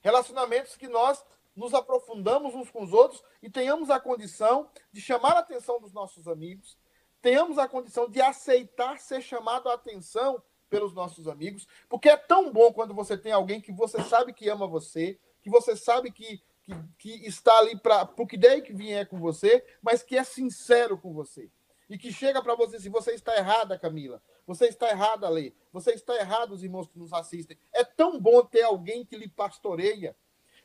[0.00, 5.36] Relacionamentos que nós nos aprofundamos uns com os outros e tenhamos a condição de chamar
[5.36, 6.76] a atenção dos nossos amigos,
[7.22, 12.52] tenhamos a condição de aceitar ser chamado a atenção pelos nossos amigos, porque é tão
[12.52, 16.42] bom quando você tem alguém que você sabe que ama você, que você sabe que,
[16.64, 20.24] que, que está ali para o que der que vier com você, mas que é
[20.24, 21.48] sincero com você.
[21.88, 24.22] E que chega para você assim: você está errada, Camila.
[24.46, 25.52] Você está errada, Lê.
[25.72, 27.58] Você está errado, os irmãos que nos assistem.
[27.72, 30.16] É tão bom ter alguém que lhe pastoreia.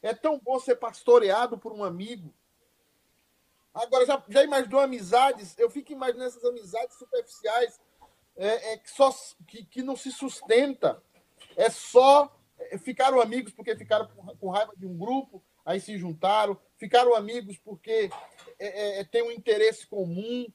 [0.02, 2.34] É tão bom ser pastoreado por um amigo.
[3.74, 5.58] Agora, já, já imaginou amizades?
[5.58, 7.80] Eu fico imaginando essas amizades superficiais
[8.36, 9.14] é, é, que, só,
[9.46, 11.02] que, que não se sustenta.
[11.56, 12.34] É só.
[12.58, 16.58] É, ficaram amigos porque ficaram com, com raiva de um grupo, aí se juntaram.
[16.78, 18.10] Ficaram amigos porque
[18.58, 20.48] é, é, tem um interesse comum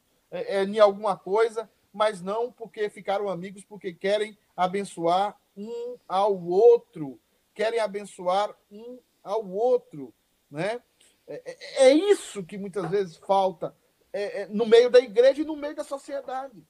[0.64, 7.20] em alguma coisa, mas não porque ficaram amigos porque querem abençoar um ao outro.
[7.54, 10.12] Querem abençoar um ao outro,
[10.50, 10.82] né?
[11.26, 13.74] É, é, é isso que muitas vezes falta
[14.12, 16.62] é, é, no meio da igreja e no meio da sociedade.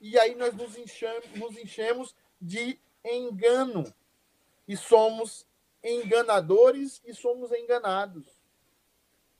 [0.00, 3.84] E aí nós nos enchemos, nos enchemos de engano
[4.66, 5.46] e somos
[5.82, 8.26] enganadores e somos enganados.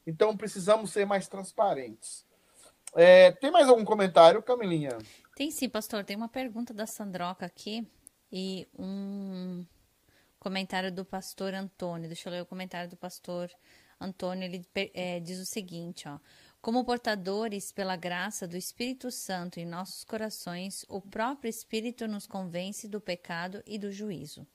[0.06, 2.25] Então precisamos ser mais transparentes.
[2.96, 4.96] É, tem mais algum comentário, Camilinha?
[5.36, 6.02] Tem sim, pastor.
[6.02, 7.86] Tem uma pergunta da Sandroca aqui
[8.32, 9.66] e um
[10.38, 12.08] comentário do pastor Antônio.
[12.08, 13.50] Deixa eu ler o comentário do pastor
[14.00, 14.44] Antônio.
[14.44, 16.18] Ele é, diz o seguinte, ó.
[16.62, 22.88] Como portadores pela graça do Espírito Santo em nossos corações, o próprio Espírito nos convence
[22.88, 24.46] do pecado e do juízo.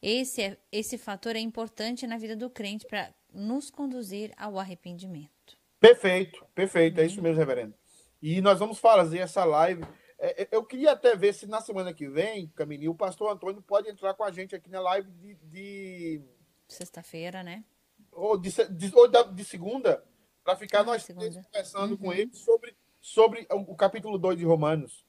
[0.00, 5.41] Esse, é, esse fator é importante na vida do crente para nos conduzir ao arrependimento.
[5.82, 7.24] Perfeito, perfeito, é isso uhum.
[7.24, 7.74] mesmo, reverendo.
[8.22, 9.84] E nós vamos fazer essa live
[10.24, 13.60] é, é, eu queria até ver se na semana que vem, Camilinho, o pastor Antônio
[13.60, 15.34] pode entrar com a gente aqui na live de.
[15.34, 16.22] de...
[16.68, 17.64] Sexta-feira, né?
[18.12, 20.04] Ou de, de, ou de segunda,
[20.44, 21.96] para ficar ah, nós conversando uhum.
[21.96, 25.04] com ele sobre, sobre o, o capítulo 2 de Romanos.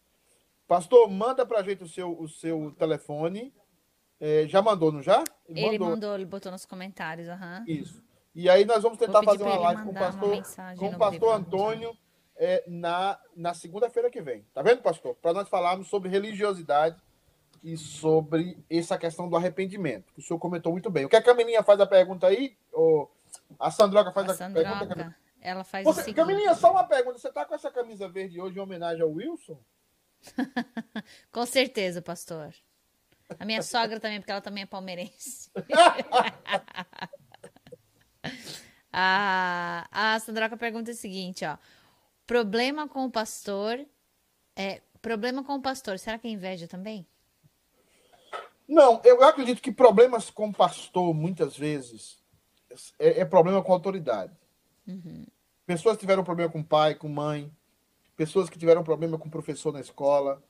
[0.67, 3.53] Pastor, manda para a gente o seu, o seu telefone.
[4.19, 5.24] É, já mandou, não já?
[5.47, 5.89] Ele, ele mandou.
[5.89, 6.15] mandou.
[6.15, 7.28] ele botou nos comentários.
[7.28, 7.65] Uhum.
[7.67, 8.03] Isso.
[8.36, 10.43] E aí nós vamos tentar fazer uma live com o pastor,
[10.77, 11.95] com o pastor Antônio
[12.36, 14.45] é, na, na segunda-feira que vem.
[14.53, 15.15] Tá vendo, pastor?
[15.15, 16.97] Para nós falarmos sobre religiosidade
[17.63, 21.05] e sobre essa questão do arrependimento, que o senhor comentou muito bem.
[21.05, 22.57] O que a Camilinha faz a pergunta aí?
[22.71, 23.09] Ou
[23.59, 25.15] a Sandroca faz a, a Sandroca, pergunta?
[25.39, 27.19] Ela faz Você, o Camilinha, só uma pergunta.
[27.19, 29.59] Você tá com essa camisa verde hoje em homenagem ao Wilson?
[31.31, 32.53] com certeza, pastor.
[33.39, 35.51] A minha sogra também, porque ela também é palmeirense.
[38.91, 41.57] a, a Sandroca pergunta o seguinte, ó.
[42.26, 43.86] Problema com o pastor.
[44.55, 47.05] É, problema com o pastor, será que é inveja também?
[48.67, 52.24] Não, eu acredito que problemas com o pastor, muitas vezes,
[52.97, 54.34] é, é problema com autoridade.
[54.88, 55.26] Uhum.
[55.65, 57.51] Pessoas tiveram problema com pai, com mãe,
[58.15, 60.41] pessoas que tiveram problema com professor na escola.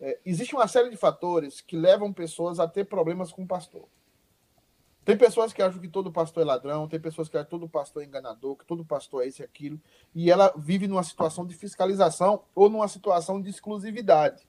[0.00, 3.88] É, existe uma série de fatores que levam pessoas a ter problemas com o pastor.
[5.04, 7.68] Tem pessoas que acham que todo pastor é ladrão, tem pessoas que acham que todo
[7.68, 9.78] pastor é enganador, que todo pastor é isso e aquilo,
[10.14, 14.46] e ela vive numa situação de fiscalização ou numa situação de exclusividade.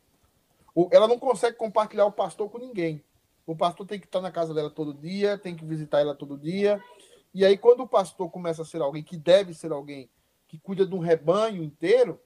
[0.92, 3.04] Ela não consegue compartilhar o pastor com ninguém.
[3.46, 6.38] O pastor tem que estar na casa dela todo dia, tem que visitar ela todo
[6.38, 6.82] dia.
[7.34, 10.10] E aí, quando o pastor começa a ser alguém que deve ser alguém
[10.48, 12.20] que cuida de um rebanho inteiro,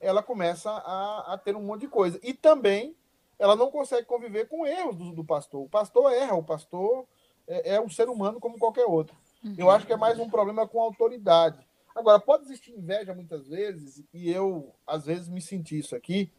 [0.00, 2.18] ela começa a, a ter um monte de coisa.
[2.22, 2.96] E também
[3.38, 5.64] ela não consegue conviver com erros do, do pastor.
[5.64, 7.06] O pastor erra, o pastor
[7.46, 9.16] é, é um ser humano como qualquer outro.
[9.44, 9.54] Uhum.
[9.58, 11.58] Eu acho que é mais um problema com a autoridade.
[11.94, 16.30] Agora, pode existir inveja muitas vezes, e eu, às vezes, me senti isso aqui.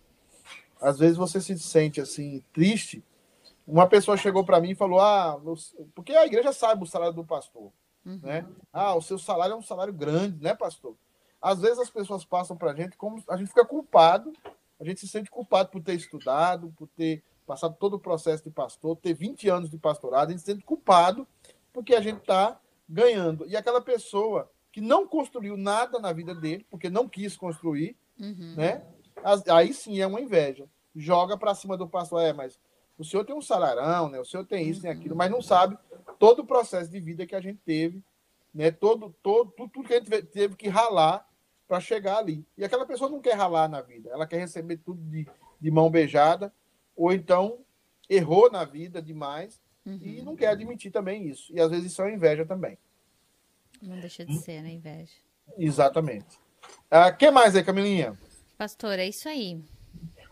[0.81, 3.03] Às vezes você se sente assim, triste.
[3.65, 5.39] Uma pessoa chegou para mim e falou: Ah,
[5.95, 7.71] porque a igreja sabe o salário do pastor.
[8.05, 8.19] Uhum.
[8.21, 8.45] Né?
[8.71, 10.95] Ah, o seu salário é um salário grande, né, pastor?
[11.41, 14.33] Às vezes as pessoas passam para a gente como a gente fica culpado,
[14.79, 18.49] a gente se sente culpado por ter estudado, por ter passado todo o processo de
[18.49, 21.27] pastor, ter 20 anos de pastorado, a gente se sente culpado
[21.71, 23.45] porque a gente está ganhando.
[23.47, 28.55] E aquela pessoa que não construiu nada na vida dele, porque não quis construir, uhum.
[28.55, 28.83] né?
[29.51, 30.67] Aí sim é uma inveja.
[30.95, 32.59] Joga para cima do pastor, é, mas
[32.97, 34.19] o senhor tem um salarão, né?
[34.19, 35.77] O senhor tem isso, tem aquilo, mas não sabe
[36.19, 38.03] todo o processo de vida que a gente teve
[38.53, 38.69] né?
[38.69, 41.27] Todo, todo, tudo, tudo que a gente teve que ralar
[41.67, 42.45] para chegar ali.
[42.57, 45.27] E aquela pessoa não quer ralar na vida, ela quer receber tudo de,
[45.59, 46.53] de mão beijada,
[46.95, 47.59] ou então
[48.09, 49.99] errou na vida demais uhum.
[50.01, 51.53] e não quer admitir também isso.
[51.53, 52.77] E às vezes isso é inveja também.
[53.81, 54.71] Não deixa de ser, né?
[54.71, 55.13] Inveja.
[55.57, 56.39] Exatamente.
[56.89, 58.17] O uh, que mais aí, Camilinha?
[58.57, 59.61] Pastor, é isso aí.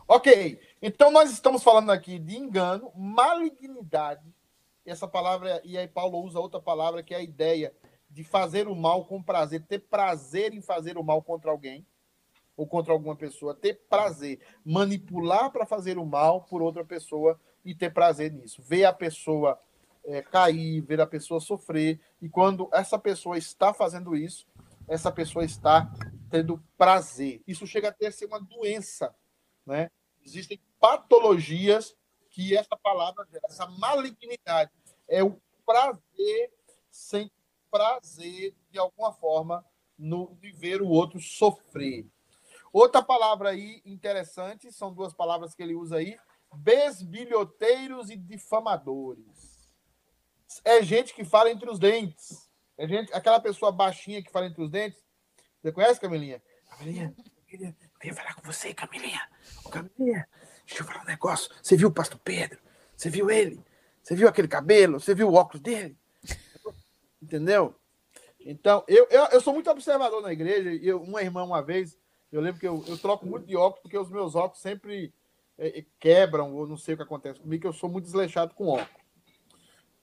[0.08, 0.60] Ok.
[0.82, 4.26] Então nós estamos falando aqui de engano, malignidade.
[4.86, 7.74] Essa palavra, e aí Paulo usa outra palavra que é a ideia
[8.10, 11.86] de fazer o mal com prazer, ter prazer em fazer o mal contra alguém
[12.62, 17.74] ou contra alguma pessoa, ter prazer, manipular para fazer o mal por outra pessoa e
[17.74, 18.62] ter prazer nisso.
[18.62, 19.60] Ver a pessoa
[20.06, 24.46] é, cair, ver a pessoa sofrer, e quando essa pessoa está fazendo isso,
[24.88, 25.92] essa pessoa está
[26.30, 27.42] tendo prazer.
[27.48, 29.12] Isso chega a ter ser uma doença,
[29.66, 29.90] né?
[30.24, 31.98] Existem patologias
[32.30, 34.70] que essa palavra essa malignidade
[35.08, 35.36] é o
[35.66, 36.54] prazer
[36.92, 37.32] sem
[37.72, 39.66] prazer de alguma forma
[39.98, 42.06] no de ver o outro sofrer.
[42.72, 46.18] Outra palavra aí interessante, são duas palavras que ele usa aí,
[46.54, 49.70] besbilhoteiros e difamadores.
[50.64, 52.50] É gente que fala entre os dentes.
[52.78, 55.02] É gente, aquela pessoa baixinha que fala entre os dentes.
[55.62, 56.42] Você conhece, Camilinha?
[56.70, 57.14] Camilinha,
[57.48, 59.22] queria, eu falar com você, Camilinha.
[59.64, 60.28] Ô, Camilinha,
[60.66, 61.54] deixa eu falar um negócio.
[61.62, 62.60] Você viu o pastor Pedro?
[62.96, 63.64] Você viu ele?
[64.02, 65.00] Você viu aquele cabelo?
[65.00, 65.98] Você viu o óculos dele?
[67.22, 67.76] Entendeu?
[68.40, 70.74] Então, eu, eu, eu sou muito observador na igreja.
[70.82, 71.98] Eu, uma irmã, uma vez,
[72.32, 75.14] eu lembro que eu, eu troco muito de óculos, porque os meus óculos sempre
[75.58, 78.54] é, é, quebram, ou não sei o que acontece comigo, que eu sou muito desleixado
[78.56, 79.02] com óculos.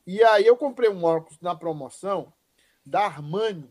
[0.06, 2.32] E aí eu comprei um óculos na promoção
[2.84, 3.70] da Armani.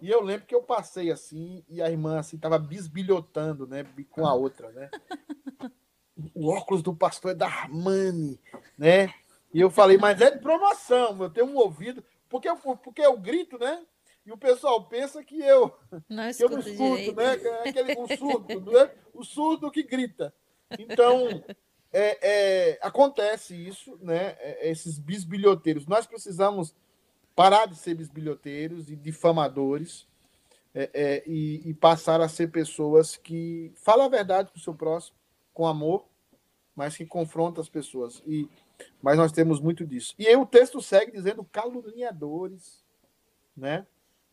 [0.00, 4.26] E eu lembro que eu passei assim, e a irmã assim tava bisbilhotando, né, com
[4.26, 4.90] a outra, né?
[6.34, 8.40] O óculos do pastor é da Armani,
[8.76, 9.12] né?
[9.52, 12.48] E eu falei, mas é de promoção, eu tenho um ouvido, porque
[12.82, 13.84] porque eu grito, né?
[14.26, 15.72] E o pessoal pensa que eu
[16.08, 17.36] não, que eu não escuto, né?
[17.36, 18.90] É aquele, o surdo, né?
[19.14, 20.34] O surdo que grita.
[20.76, 21.44] Então,
[21.92, 22.18] é,
[22.72, 24.36] é, acontece isso, né?
[24.40, 25.86] É, esses bisbilhoteiros.
[25.86, 26.74] Nós precisamos
[27.36, 30.08] parar de ser bisbilhoteiros e difamadores
[30.74, 34.74] é, é, e, e, passar a ser pessoas que falam a verdade com o seu
[34.74, 35.16] próximo,
[35.54, 36.04] com amor,
[36.74, 38.22] mas que confrontam as pessoas.
[38.26, 38.48] E,
[39.00, 40.14] mas nós temos muito disso.
[40.18, 42.84] E aí o texto segue dizendo caluniadores,
[43.56, 43.86] né?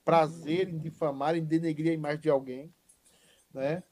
[0.03, 2.73] Prazer em difamar, em denegrir a imagem de alguém,
[3.53, 3.83] né?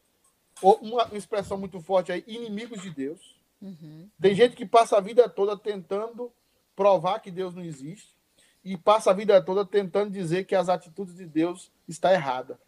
[0.61, 3.39] uma expressão muito forte aí, inimigos de Deus.
[3.61, 4.09] Uhum.
[4.19, 6.31] Tem gente que passa a vida toda tentando
[6.75, 8.15] provar que Deus não existe
[8.63, 12.59] e passa a vida toda tentando dizer que as atitudes de Deus está errada.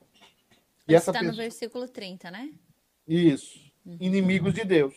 [0.87, 1.31] E essa está pessoa...
[1.31, 2.53] no versículo 30, né?
[3.07, 3.59] Isso.
[3.85, 3.97] Uhum.
[3.99, 4.95] Inimigos de Deus.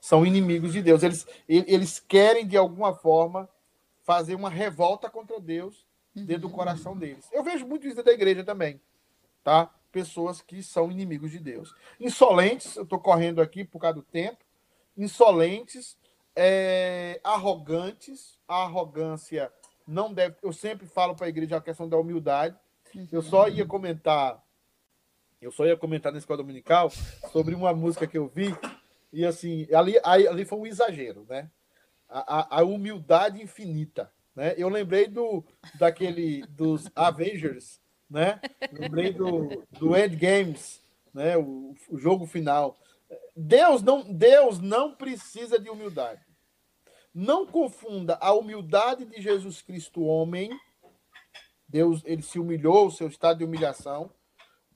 [0.00, 1.02] São inimigos de Deus.
[1.02, 3.48] Eles, eles querem, de alguma forma,
[4.02, 5.86] fazer uma revolta contra Deus
[6.24, 6.54] dentro do uhum.
[6.54, 7.28] coração deles.
[7.32, 8.80] Eu vejo muito isso da igreja também.
[9.42, 9.70] Tá?
[9.90, 11.74] pessoas que são inimigos de Deus.
[11.98, 14.44] Insolentes, eu estou correndo aqui por causa do tempo,
[14.96, 15.96] insolentes,
[16.34, 19.52] é, arrogantes, a arrogância
[19.86, 20.36] não deve.
[20.42, 22.56] Eu sempre falo para a igreja a questão da humildade.
[23.10, 24.42] Eu só ia comentar,
[25.40, 26.90] eu só ia comentar na escola dominical
[27.32, 28.54] sobre uma música que eu vi,
[29.12, 31.50] e assim, ali, ali foi um exagero, né?
[32.08, 34.10] A, a, a humildade infinita.
[34.38, 34.54] Né?
[34.56, 35.44] Eu lembrei do
[35.78, 38.40] daquele dos Avengers né?
[38.72, 40.80] Lembrei do, do Endgames,
[41.12, 41.36] né?
[41.36, 42.78] O, o jogo final.
[43.36, 46.24] Deus não, Deus não precisa de humildade.
[47.12, 50.50] Não confunda a humildade de Jesus Cristo, homem.
[51.68, 54.10] Deus, ele se humilhou, o seu estado de humilhação,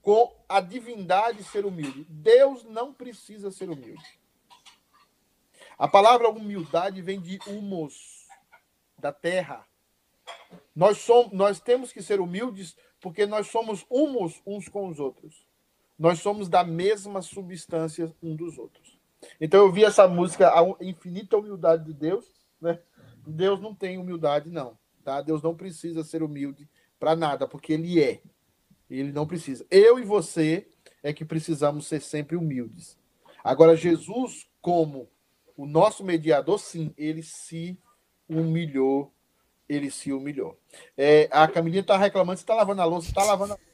[0.01, 2.05] com a divindade ser humilde.
[2.07, 4.03] Deus não precisa ser humilde.
[5.77, 8.22] A palavra humildade vem de humus,
[9.03, 9.67] da terra.
[10.73, 15.45] Nós, somos, nós temos que ser humildes porque nós somos uns uns com os outros.
[15.99, 18.97] Nós somos da mesma substância um dos outros.
[19.39, 22.25] Então eu vi essa música, a infinita humildade de Deus,
[22.61, 22.79] né?
[23.27, 24.77] Deus não tem humildade, não.
[25.03, 25.21] Tá?
[25.21, 28.21] Deus não precisa ser humilde para nada, porque Ele é.
[28.89, 29.65] Ele não precisa.
[29.69, 30.67] Eu e você
[31.01, 32.97] é que precisamos ser sempre humildes.
[33.43, 35.09] Agora, Jesus, como
[35.57, 37.77] o nosso mediador, sim, ele se
[38.29, 39.13] humilhou
[39.67, 40.59] ele se humilhou.
[40.97, 43.59] É, a Camilinha está reclamando, você está lavando a louça, está lavando a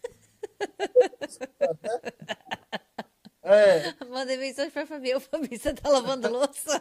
[3.41, 3.95] É.
[4.05, 5.19] Mandei mensagem para a Fabi.
[5.19, 6.79] Fabi, você está lavando a louça?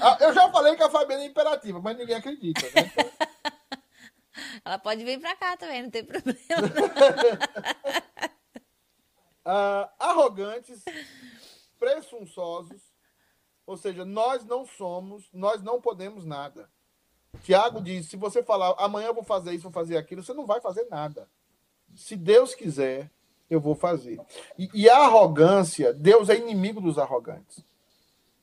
[0.00, 2.90] ah, eu já falei que a Fabiana é imperativa, mas ninguém acredita, né?
[4.64, 6.34] Ela pode vir para cá também, não tem problema.
[9.44, 10.82] ah, arrogantes,
[11.78, 12.82] presunçosos,
[13.66, 16.70] Ou seja, nós não somos, nós não podemos nada.
[17.42, 20.46] Tiago diz: se você falar amanhã eu vou fazer isso, vou fazer aquilo, você não
[20.46, 21.28] vai fazer nada.
[21.94, 23.10] Se Deus quiser,
[23.50, 24.20] eu vou fazer.
[24.58, 27.64] E, e a arrogância, Deus é inimigo dos arrogantes.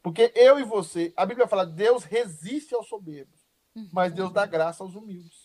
[0.02, 3.40] Porque eu e você, a Bíblia fala, Deus resiste aos soberbos,
[3.92, 5.43] mas Deus dá graça aos humildes.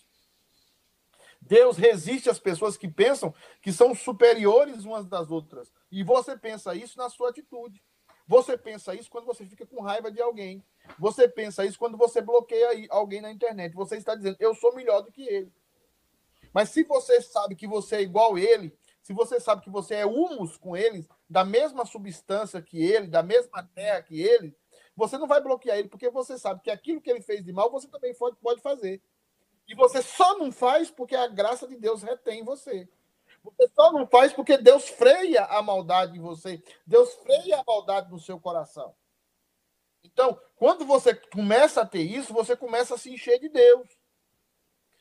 [1.48, 5.72] Deus resiste às pessoas que pensam que são superiores umas das outras.
[5.90, 7.82] E você pensa isso na sua atitude.
[8.26, 10.62] Você pensa isso quando você fica com raiva de alguém.
[10.98, 13.74] Você pensa isso quando você bloqueia alguém na internet.
[13.74, 15.50] Você está dizendo, eu sou melhor do que ele.
[16.52, 19.94] Mas se você sabe que você é igual a ele, se você sabe que você
[19.94, 24.54] é humus com eles, da mesma substância que ele, da mesma terra que ele,
[24.94, 27.70] você não vai bloquear ele, porque você sabe que aquilo que ele fez de mal,
[27.70, 29.00] você também pode fazer.
[29.68, 32.88] E você só não faz porque a graça de Deus retém você.
[33.44, 36.62] Você só não faz porque Deus freia a maldade em você.
[36.86, 38.94] Deus freia a maldade no seu coração.
[40.02, 43.88] Então, quando você começa a ter isso, você começa a se encher de Deus.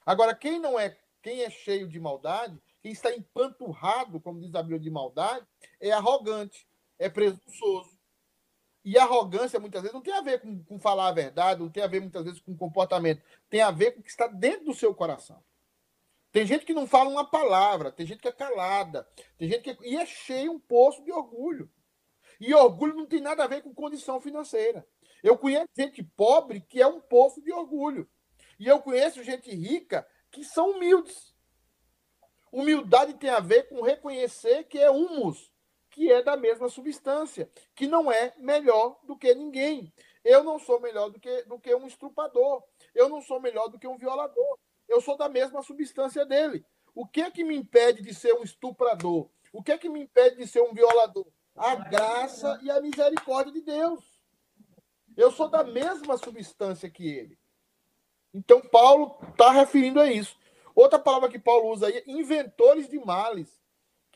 [0.06, 4.62] Agora, quem não é, quem é cheio de maldade, quem está empanturrado, como diz a
[4.62, 5.46] Bíblia, de maldade,
[5.80, 6.68] é arrogante,
[7.00, 7.97] é presunçoso.
[8.88, 11.84] E arrogância, muitas vezes, não tem a ver com, com falar a verdade, não tem
[11.84, 13.22] a ver, muitas vezes, com comportamento.
[13.50, 15.44] Tem a ver com o que está dentro do seu coração.
[16.32, 19.06] Tem gente que não fala uma palavra, tem gente que é calada,
[19.38, 19.78] tem gente que é...
[19.82, 21.70] e é cheio um poço de orgulho.
[22.40, 24.88] E orgulho não tem nada a ver com condição financeira.
[25.22, 28.10] Eu conheço gente pobre que é um poço de orgulho.
[28.58, 31.36] E eu conheço gente rica que são humildes.
[32.54, 35.52] Humildade tem a ver com reconhecer que é humus,
[35.98, 39.92] que é da mesma substância, que não é melhor do que ninguém.
[40.24, 42.64] Eu não sou melhor do que, do que um estrupador.
[42.94, 44.60] Eu não sou melhor do que um violador.
[44.88, 46.64] Eu sou da mesma substância dele.
[46.94, 49.28] O que é que me impede de ser um estuprador?
[49.52, 51.26] O que é que me impede de ser um violador?
[51.56, 54.22] A graça e a misericórdia de Deus.
[55.16, 57.40] Eu sou da mesma substância que ele.
[58.32, 60.38] Então, Paulo está referindo a isso.
[60.76, 63.60] Outra palavra que Paulo usa aí é inventores de males,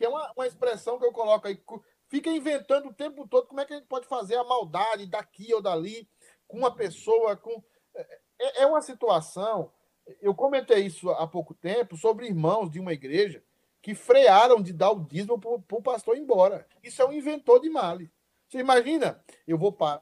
[0.02, 1.62] que é uma, uma expressão que eu coloco aí.
[2.08, 5.54] Fica inventando o tempo todo como é que a gente pode fazer a maldade daqui
[5.54, 6.10] ou dali
[6.47, 7.38] com uma pessoa.
[7.38, 9.72] com É, é, é uma situação
[10.20, 13.43] eu comentei isso há pouco tempo sobre irmãos de uma igreja
[13.80, 16.68] que frearam de dar o dízimo para o pastor ir embora.
[16.82, 18.10] Isso é um inventor de males.
[18.49, 19.24] Você imagina?
[19.45, 20.02] Eu vou parar,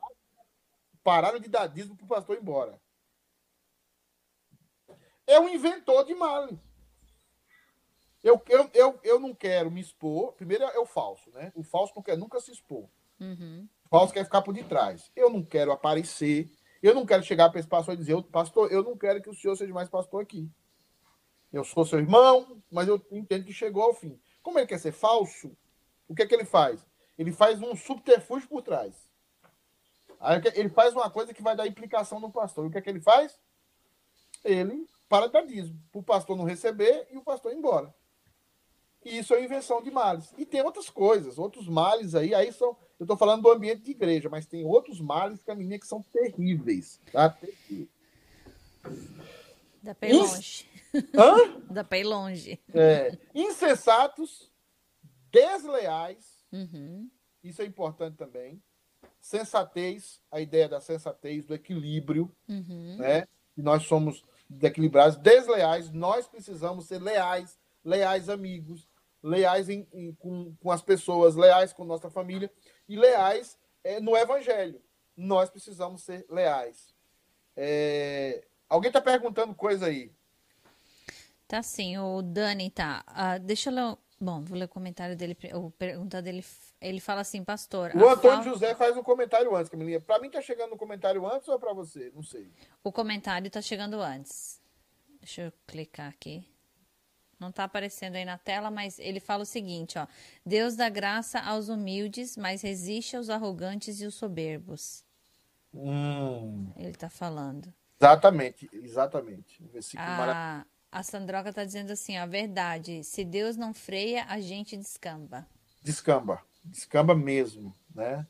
[1.03, 2.79] pararam de dar dízimo para o pastor ir embora.
[5.27, 6.57] É um inventor de males.
[8.23, 10.33] Eu, eu, eu, eu não quero me expor.
[10.33, 11.51] Primeiro é o falso, né?
[11.55, 12.89] O falso não quer nunca se expor.
[13.19, 13.67] Uhum.
[13.85, 15.11] O falso quer ficar por detrás.
[15.15, 16.51] Eu não quero aparecer.
[16.81, 19.33] Eu não quero chegar para esse pastor e dizer, pastor, eu não quero que o
[19.33, 20.49] senhor seja mais pastor aqui.
[21.51, 24.19] Eu sou seu irmão, mas eu entendo que chegou ao fim.
[24.41, 25.55] Como ele quer ser falso,
[26.07, 26.85] o que é que ele faz?
[27.17, 29.09] Ele faz um subterfúgio por trás.
[30.19, 32.65] Aí ele faz uma coisa que vai dar implicação no pastor.
[32.65, 33.39] E o que é que ele faz?
[34.43, 35.81] Ele para de dar dízimo.
[35.91, 37.93] Para o pastor não receber e o pastor ir embora.
[39.05, 40.33] E isso é invenção de males.
[40.37, 42.77] E tem outras coisas, outros males aí, aí são.
[42.99, 46.99] Eu estou falando do ambiente de igreja, mas tem outros males caminhos que são terríveis.
[47.11, 47.37] Tá?
[49.81, 50.69] Dá para ir longe.
[51.15, 51.61] Hã?
[51.71, 52.59] Dá para ir longe.
[52.73, 54.51] É, insensatos,
[55.31, 56.43] desleais.
[56.51, 57.09] Uhum.
[57.41, 58.61] Isso é importante também.
[59.21, 62.97] Sensatez, a ideia da sensatez, do equilíbrio, uhum.
[62.97, 63.25] né?
[63.55, 64.23] nós somos
[64.61, 68.87] equilibrados, desleais, nós precisamos ser leais, leais amigos,
[69.21, 72.51] leais em, em, com, com as pessoas, leais com nossa família
[72.87, 74.81] e leais é, no Evangelho.
[75.15, 76.93] Nós precisamos ser leais.
[77.55, 78.45] É...
[78.69, 80.13] Alguém está perguntando coisa aí?
[81.47, 83.03] Tá sim, o Dani tá.
[83.09, 83.97] Uh, deixa eu ler.
[84.21, 85.35] Bom, vou ler o comentário dele.
[85.53, 86.45] O pergunta dele.
[86.79, 87.91] Ele fala assim, pastor.
[87.95, 89.99] O Antônio José faz um comentário antes, Camilinha.
[89.99, 92.11] Para mim tá chegando o um comentário antes ou é para você?
[92.13, 92.51] Não sei.
[92.83, 94.61] O comentário tá chegando antes.
[95.19, 96.47] Deixa eu clicar aqui.
[97.39, 100.05] Não está aparecendo aí na tela, mas ele fala o seguinte, ó:
[100.45, 105.05] Deus dá graça aos humildes, mas resiste aos arrogantes e os soberbos.
[105.73, 106.71] Hum.
[106.75, 107.73] Ele está falando.
[107.99, 109.61] Exatamente, exatamente.
[109.97, 115.47] a, a Sandroca está dizendo assim, a verdade, se Deus não freia, a gente descamba.
[115.81, 118.25] Descamba, descamba mesmo, né?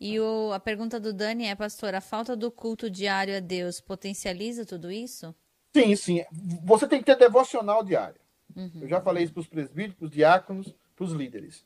[0.00, 3.80] E o, a pergunta do Dani é, pastor, a falta do culto diário a Deus
[3.80, 5.34] potencializa tudo isso?
[5.74, 6.24] Sim, sim.
[6.64, 8.20] Você tem que ter devocional diário.
[8.54, 8.80] Uhum.
[8.82, 11.64] Eu já falei isso para os presbíteros, para os diáconos, para os líderes.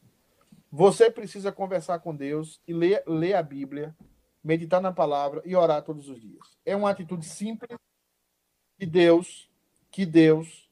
[0.70, 3.96] Você precisa conversar com Deus e ler, ler a Bíblia,
[4.42, 6.56] meditar na palavra e orar todos os dias.
[6.64, 7.78] É uma atitude simples
[8.78, 9.50] que Deus,
[9.90, 10.68] que Deus,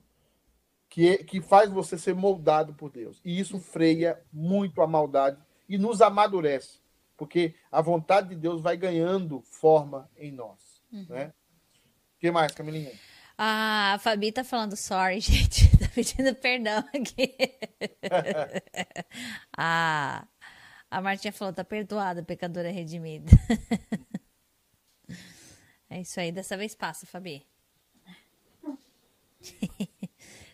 [0.88, 3.20] que, que faz você ser moldado por Deus.
[3.24, 6.78] E isso freia muito a maldade e nos amadurece.
[7.16, 10.82] porque a vontade de Deus vai ganhando forma em nós.
[10.92, 11.06] Uhum.
[11.08, 11.32] Né?
[12.16, 12.92] O que mais, Camilinha?
[13.36, 15.68] A Fabi tá falando sorry, gente.
[15.76, 17.34] Tá pedindo perdão aqui.
[19.56, 20.26] a,
[20.90, 23.30] a Martinha falou, tá perdoada, pecadora redimida.
[25.90, 27.44] é isso aí, dessa vez passa, Fabi.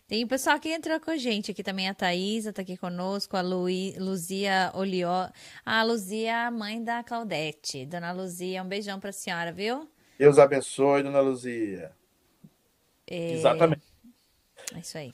[0.09, 3.37] Tem o pessoal que entrou com a gente aqui também, a Thaisa tá aqui conosco,
[3.37, 5.31] a Lui, Luzia Olió.
[5.65, 7.87] A Luzia, mãe da Claudete.
[7.87, 9.89] Dona Luzia, um beijão pra senhora, viu?
[10.19, 11.93] Deus abençoe, Dona Luzia.
[13.11, 13.33] É...
[13.33, 13.83] Exatamente.
[14.75, 15.13] É isso aí.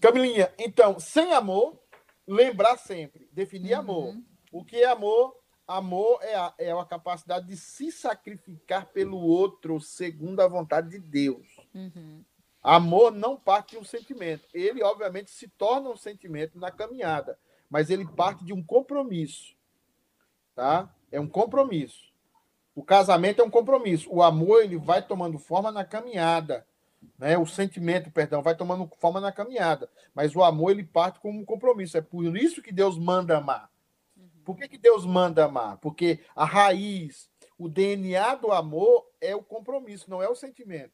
[0.00, 1.78] Camilinha, então, sem amor,
[2.26, 3.80] lembrar sempre, definir uhum.
[3.80, 4.16] amor.
[4.52, 5.36] O que é amor?
[5.66, 10.98] Amor é a, é a capacidade de se sacrificar pelo outro segundo a vontade de
[10.98, 11.46] Deus.
[11.74, 12.22] Uhum.
[12.62, 14.44] Amor não parte de um sentimento.
[14.54, 19.54] Ele, obviamente, se torna um sentimento na caminhada, mas ele parte de um compromisso.
[20.54, 20.94] Tá?
[21.10, 22.12] É um compromisso.
[22.74, 24.08] O casamento é um compromisso.
[24.10, 26.66] O amor ele vai tomando forma na caminhada.
[27.18, 27.36] Né?
[27.38, 29.90] O sentimento, perdão, vai tomando forma na caminhada.
[30.14, 31.96] Mas o amor ele parte como um compromisso.
[31.96, 33.70] É por isso que Deus manda amar.
[34.44, 35.78] Por que, que Deus manda amar?
[35.78, 40.92] Porque a raiz, o DNA do amor é o compromisso, não é o sentimento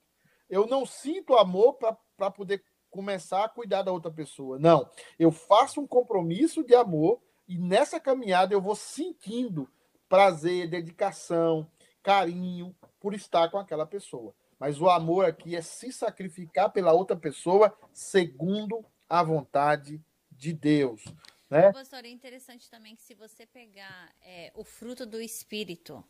[0.51, 1.75] eu não sinto amor
[2.17, 4.59] para poder começar a cuidar da outra pessoa.
[4.59, 4.91] Não.
[5.19, 9.71] Eu faço um compromisso de amor e nessa caminhada eu vou sentindo
[10.09, 11.71] prazer, dedicação,
[12.03, 14.35] carinho por estar com aquela pessoa.
[14.61, 19.99] Mas o amor aqui é se sacrificar pela outra pessoa segundo a vontade
[20.31, 21.03] de Deus.
[21.49, 21.73] Né?
[21.73, 26.05] Pastor, é interessante também que se você pegar é, o fruto do Espírito,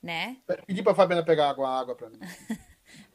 [0.00, 0.40] né?
[0.64, 2.20] Pedi para a Fabiana pegar água, água para mim.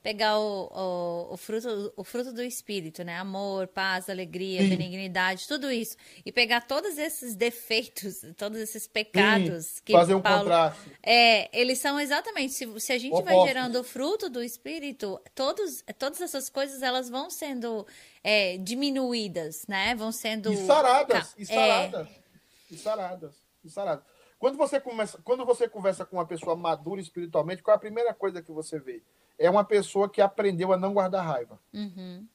[0.03, 3.17] pegar o, o, o, fruto, o fruto do espírito, né?
[3.17, 4.69] Amor, paz, alegria, Sim.
[4.69, 5.95] benignidade, tudo isso.
[6.25, 9.81] E pegar todos esses defeitos, todos esses pecados Sim.
[9.85, 10.91] que fazer um Paulo, contraste.
[11.01, 13.33] É, eles são exatamente, se, se a gente Opostos.
[13.33, 17.87] vai gerando o fruto do espírito, todos, todas essas coisas elas vão sendo
[18.21, 19.95] é, diminuídas, né?
[19.95, 22.73] Vão sendo e saradas, e saradas, é...
[22.73, 24.13] e saradas, e saradas.
[24.37, 28.13] Quando você, começa, quando você conversa com uma pessoa madura espiritualmente, qual é a primeira
[28.13, 29.01] coisa que você vê?
[29.37, 31.59] É uma pessoa que aprendeu a não guardar raiva.
[31.73, 32.27] Uhum.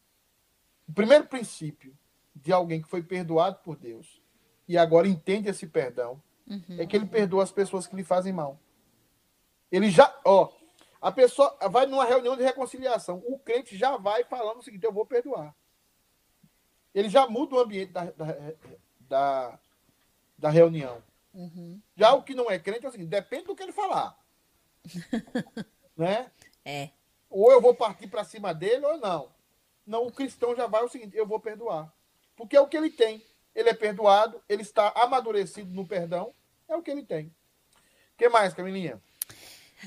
[0.88, 1.96] O primeiro princípio
[2.34, 4.22] de alguém que foi perdoado por Deus
[4.66, 6.76] e agora entende esse perdão uhum.
[6.78, 8.58] é que ele perdoa as pessoas que lhe fazem mal.
[9.70, 10.50] Ele já, ó,
[11.00, 14.92] a pessoa vai numa reunião de reconciliação, o crente já vai falando o seguinte: eu
[14.92, 15.54] vou perdoar.
[16.94, 18.26] Ele já muda o ambiente da, da,
[19.00, 19.58] da,
[20.38, 21.02] da reunião.
[21.32, 21.80] Uhum.
[21.94, 24.18] Já o que não é crente é o seguinte: depende do que ele falar.
[25.96, 26.30] né?
[26.68, 26.90] É.
[27.30, 29.30] Ou eu vou partir para cima dele ou não.
[29.86, 31.90] Não, o cristão já vai o seguinte: eu vou perdoar.
[32.36, 33.24] Porque é o que ele tem.
[33.54, 36.32] Ele é perdoado, ele está amadurecido no perdão,
[36.68, 37.26] é o que ele tem.
[37.26, 39.00] O que mais, Camilinha?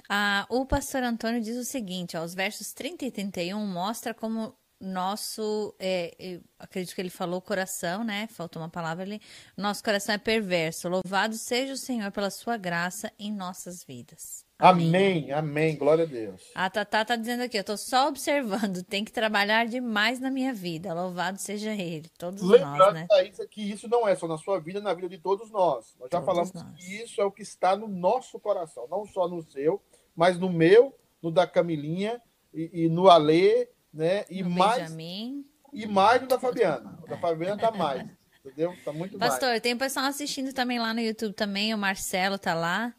[0.09, 4.57] Ah, o pastor Antônio diz o seguinte: ó, os versos 30 e 31 mostra como
[4.79, 8.27] nosso, é, acredito que ele falou coração, né?
[8.27, 9.21] Faltou uma palavra ali.
[9.55, 10.89] Nosso coração é perverso.
[10.89, 14.43] Louvado seja o Senhor pela sua graça em nossas vidas.
[14.61, 16.51] Amém, amém, glória a Deus.
[16.53, 20.53] A Tatá tá dizendo aqui, eu tô só observando, tem que trabalhar demais na minha
[20.53, 20.93] vida.
[20.93, 23.07] Louvado seja ele, todos Lembrando, nós, né?
[23.09, 25.95] Thaís, que isso não é só na sua vida, na vida de todos nós.
[25.99, 26.77] Nós já todos falamos nós.
[26.77, 29.81] que isso é o que está no nosso coração, não só no seu,
[30.15, 32.21] mas no meu, no da Camilinha
[32.53, 34.25] e, e no Alê, né?
[34.29, 35.43] E no mais Benjamin.
[35.73, 36.99] e mais no da Fabiana.
[37.03, 38.07] O da Fabiana tá mais,
[38.45, 38.75] entendeu?
[38.85, 39.61] Tá muito Pastor, mais.
[39.61, 42.93] tem pessoal assistindo também lá no YouTube também, o Marcelo tá lá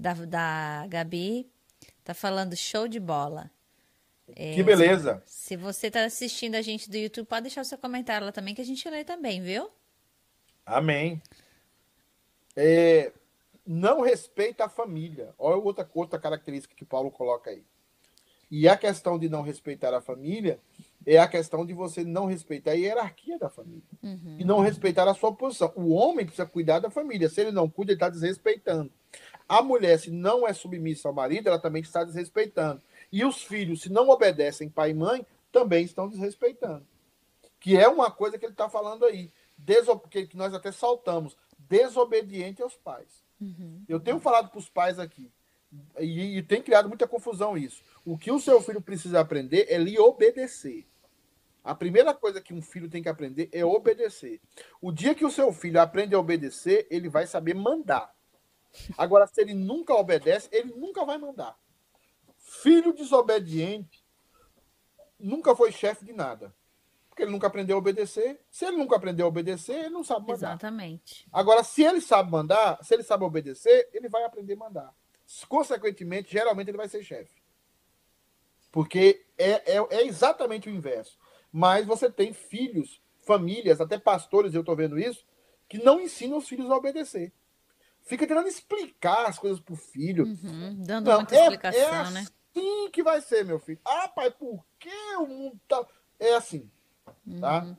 [0.00, 1.46] da, da Gabi.
[2.02, 3.50] Tá falando show de bola.
[4.34, 5.22] É, que beleza.
[5.26, 8.32] Se, se você tá assistindo a gente do YouTube, pode deixar o seu comentário lá
[8.32, 9.68] também, que a gente lê também, viu?
[10.64, 11.20] Amém.
[12.56, 13.12] É,
[13.66, 15.34] não respeita a família.
[15.38, 17.62] Olha outra, outra característica que Paulo coloca aí.
[18.50, 20.58] E a questão de não respeitar a família
[21.06, 23.82] é a questão de você não respeitar a hierarquia da família.
[24.02, 24.36] Uhum.
[24.38, 25.72] E não respeitar a sua posição.
[25.76, 27.28] O homem precisa cuidar da família.
[27.28, 28.90] Se ele não cuida, ele está desrespeitando.
[29.50, 32.80] A mulher, se não é submissa ao marido, ela também está desrespeitando.
[33.10, 36.86] E os filhos, se não obedecem pai e mãe, também estão desrespeitando.
[37.58, 39.28] Que é uma coisa que ele está falando aí.
[39.58, 39.98] Deso...
[39.98, 41.36] Que nós até saltamos.
[41.58, 43.24] Desobediente aos pais.
[43.40, 43.82] Uhum.
[43.88, 45.28] Eu tenho falado para os pais aqui.
[45.98, 47.82] E, e tem criado muita confusão isso.
[48.06, 50.86] O que o seu filho precisa aprender é lhe obedecer.
[51.64, 54.40] A primeira coisa que um filho tem que aprender é obedecer.
[54.80, 58.14] O dia que o seu filho aprende a obedecer, ele vai saber mandar.
[58.96, 61.58] Agora, se ele nunca obedece, ele nunca vai mandar.
[62.38, 64.04] Filho desobediente
[65.18, 66.48] nunca foi chefe de nada.
[66.48, 66.54] Por
[67.10, 68.40] porque ele nunca aprendeu a obedecer.
[68.50, 70.50] Se ele nunca aprendeu a obedecer, ele não sabe mandar.
[70.50, 71.28] Exatamente.
[71.32, 74.94] Agora, se ele sabe mandar, se ele sabe obedecer, ele vai aprender a mandar.
[75.48, 77.40] Consequentemente, geralmente ele vai ser chefe.
[78.72, 81.18] Porque é, é, é exatamente o inverso.
[81.52, 85.24] Mas você tem filhos, famílias, até pastores, eu estou vendo isso,
[85.68, 87.32] que não ensinam os filhos a obedecer.
[88.10, 90.24] Fica tentando explicar as coisas pro filho.
[90.24, 92.20] Uhum, dando não, muita é, explicação, é né?
[92.20, 93.78] assim que vai ser, meu filho.
[93.84, 95.86] Ah, pai, por que o mundo tá.
[96.18, 96.68] É assim.
[97.40, 97.62] Tá?
[97.62, 97.76] Uhum.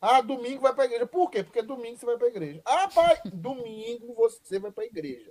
[0.00, 1.06] Ah, domingo vai para a igreja.
[1.06, 1.44] Por quê?
[1.44, 2.62] Porque domingo você vai para a igreja.
[2.64, 5.30] Ah, pai, domingo você vai para a igreja.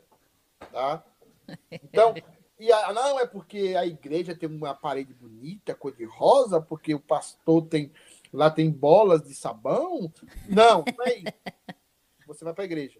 [0.71, 1.03] Tá?
[1.71, 2.15] Então,
[2.59, 6.95] e a, não é porque a igreja tem uma parede bonita, cor de rosa, porque
[6.95, 7.91] o pastor tem
[8.33, 10.11] lá tem bolas de sabão.
[10.47, 11.33] Não, não é.
[12.27, 12.99] Você vai para a igreja.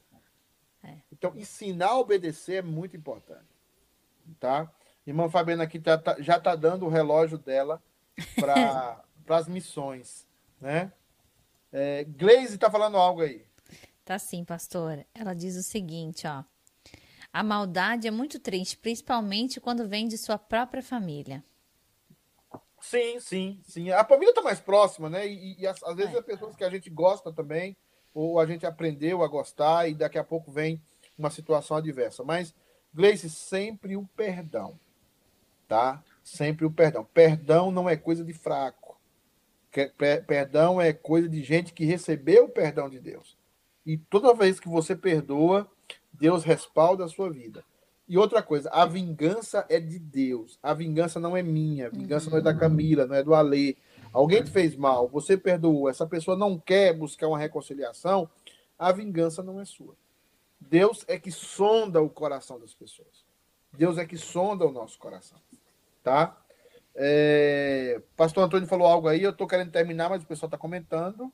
[1.18, 3.46] Então, ensinar a obedecer é muito importante.
[4.40, 4.70] Tá?
[5.08, 7.82] Irmã Fabiana aqui tá, tá, já está dando o relógio dela
[8.36, 10.28] para as missões.
[10.60, 10.92] Né?
[11.72, 13.46] É, Glaze está falando algo aí.
[14.04, 15.06] Tá sim, pastor.
[15.14, 16.44] Ela diz o seguinte, ó.
[17.32, 21.44] A maldade é muito triste, principalmente quando vem de sua própria família.
[22.82, 23.90] Sim, sim, sim.
[23.92, 25.28] A família está mais próxima, né?
[25.28, 26.18] E, e às, às, vezes é.
[26.18, 27.76] é pessoas que a gente gosta também,
[28.14, 30.82] ou a gente aprendeu a gostar, e daqui a pouco vem
[31.18, 32.24] uma situação adversa.
[32.24, 32.54] Mas,
[32.94, 34.80] Gleice, sempre o perdão,
[35.68, 36.04] tá?
[36.24, 37.06] Sempre o perdão.
[37.14, 38.98] Perdão não é coisa de fraco.
[40.26, 43.38] Perdão é coisa de gente que recebeu o perdão de Deus.
[43.86, 45.70] E toda vez que você perdoa,
[46.14, 47.64] Deus respalda a sua vida.
[48.08, 50.60] E outra coisa, a vingança é de Deus.
[50.62, 51.88] A vingança não é minha.
[51.88, 52.32] A vingança uhum.
[52.32, 52.60] não é da uhum.
[52.60, 53.76] Camila, não é do Alê.
[54.16, 58.30] Alguém te fez mal, você perdoou, essa pessoa não quer buscar uma reconciliação,
[58.80, 59.94] a vingança não é sua.
[60.60, 63.26] Deus é que sonda o coração das pessoas.
[63.74, 65.40] Deus é que sonda o nosso coração.
[66.04, 66.38] Tá?
[66.96, 68.02] É...
[68.16, 71.32] Pastor Antônio falou algo aí, eu estou querendo terminar, mas o pessoal está comentando.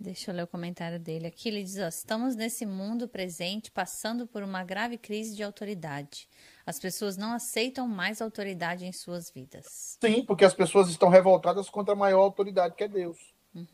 [0.00, 1.48] Deixa eu ler o comentário dele aqui.
[1.48, 6.28] Ele diz: ó, estamos nesse mundo presente passando por uma grave crise de autoridade.
[6.64, 9.98] As pessoas não aceitam mais autoridade em suas vidas.
[10.00, 13.18] Sim, porque as pessoas estão revoltadas contra a maior autoridade que é Deus.
[13.52, 13.66] Uhum.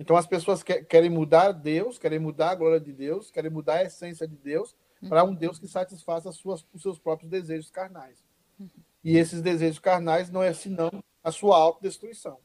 [0.00, 3.74] Então as pessoas que, querem mudar Deus, querem mudar a glória de Deus, querem mudar
[3.74, 5.10] a essência de Deus uhum.
[5.10, 8.24] para um Deus que satisfaça suas, os seus próprios desejos carnais.
[8.58, 8.70] Uhum.
[9.04, 10.90] E esses desejos carnais não é senão
[11.22, 12.38] a sua autodestruição.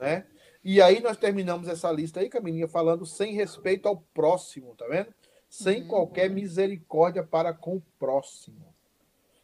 [0.00, 0.26] Né?
[0.64, 5.12] E aí nós terminamos essa lista aí, Camininha, falando sem respeito ao próximo, tá vendo?
[5.46, 5.88] Sem uhum.
[5.88, 8.74] qualquer misericórdia para com o próximo.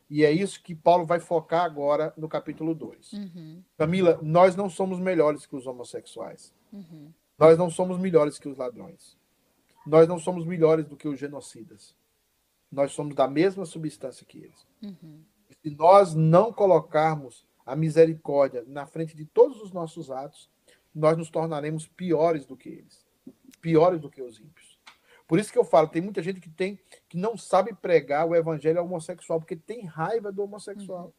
[0.08, 3.12] E é isso que Paulo vai focar agora no capítulo 2.
[3.12, 3.62] Uhum.
[3.76, 6.54] Camila, nós não somos melhores que os homossexuais.
[6.72, 7.12] Uhum.
[7.38, 9.16] Nós não somos melhores que os ladrões.
[9.86, 11.94] Nós não somos melhores do que os genocidas.
[12.70, 14.66] Nós somos da mesma substância que eles.
[14.82, 15.22] Uhum.
[15.62, 20.50] Se nós não colocarmos a misericórdia na frente de todos os nossos atos,
[20.94, 23.04] nós nos tornaremos piores do que eles,
[23.60, 24.78] piores do que os ímpios.
[25.26, 26.78] Por isso que eu falo, tem muita gente que tem
[27.08, 31.06] que não sabe pregar o evangelho homossexual porque tem raiva do homossexual.
[31.06, 31.12] Uhum.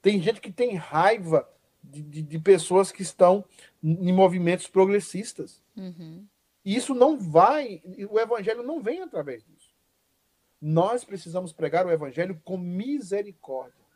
[0.00, 1.48] Tem gente que tem raiva
[1.90, 3.44] de, de, pessoas que estão
[3.82, 5.62] em movimentos progressistas.
[5.76, 6.26] Uhum.
[6.64, 9.70] E isso não vai, o evangelho não vem através disso.
[10.60, 13.86] Nós precisamos pregar o evangelho com misericórdia.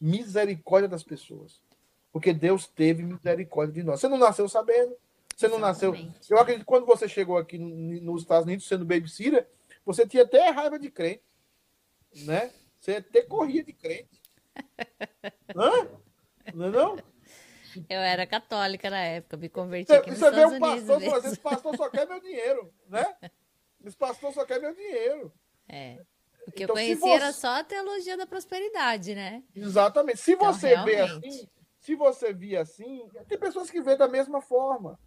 [0.00, 1.60] Misericórdia das pessoas.
[2.12, 4.00] Porque Deus teve misericórdia de nós.
[4.00, 4.94] Você não nasceu sabendo.
[5.34, 6.06] Você não Exatamente.
[6.06, 6.36] nasceu.
[6.36, 9.48] Eu acredito que quando você chegou aqui nos Estados Unidos sendo babysitter,
[9.84, 11.22] você tinha até raiva de crente.
[12.26, 12.52] Né?
[12.78, 14.20] Você até corria de crente.
[15.56, 15.88] Hã?
[16.52, 16.96] Não é não?
[17.88, 20.96] Eu era católica na época, me converti você, aqui nos você Estados vê um pastor,
[20.96, 23.16] Unidos esse pastor só quer meu dinheiro, né?
[23.84, 25.32] Esse pastor só quer meu dinheiro.
[25.68, 25.98] É.
[26.46, 27.10] O que então, eu conhecia você...
[27.10, 29.42] era só a teologia da prosperidade, né?
[29.54, 30.18] Exatamente.
[30.18, 30.94] Se então, você realmente...
[30.94, 34.98] vê assim, se você via assim, tem pessoas que vê da mesma forma.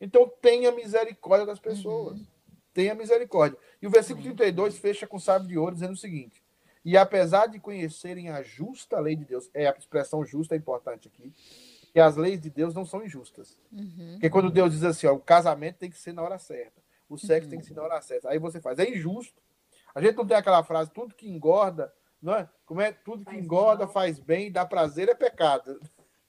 [0.00, 2.18] Então tenha misericórdia das pessoas.
[2.18, 2.26] Uhum.
[2.74, 3.58] Tenha misericórdia.
[3.80, 6.42] E o versículo 32 fecha com chave de ouro dizendo o seguinte:
[6.84, 11.06] E apesar de conhecerem a justa lei de Deus, é a expressão justa é importante
[11.06, 11.32] aqui,
[11.92, 13.56] que as leis de Deus não são injustas.
[13.70, 14.12] Uhum.
[14.12, 17.18] Porque quando Deus diz assim, ó, o casamento tem que ser na hora certa, o
[17.18, 17.50] sexo uhum.
[17.50, 18.30] tem que ser na hora certa.
[18.30, 19.42] Aí você faz, é injusto.
[19.94, 21.92] A gente não tem aquela frase, tudo que engorda
[22.22, 22.48] não é?
[22.64, 25.80] Como é tudo que engorda, faz bem, dá prazer, é pecado.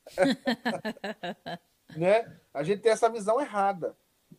[1.95, 2.39] né?
[2.51, 3.95] A gente tem essa visão errada,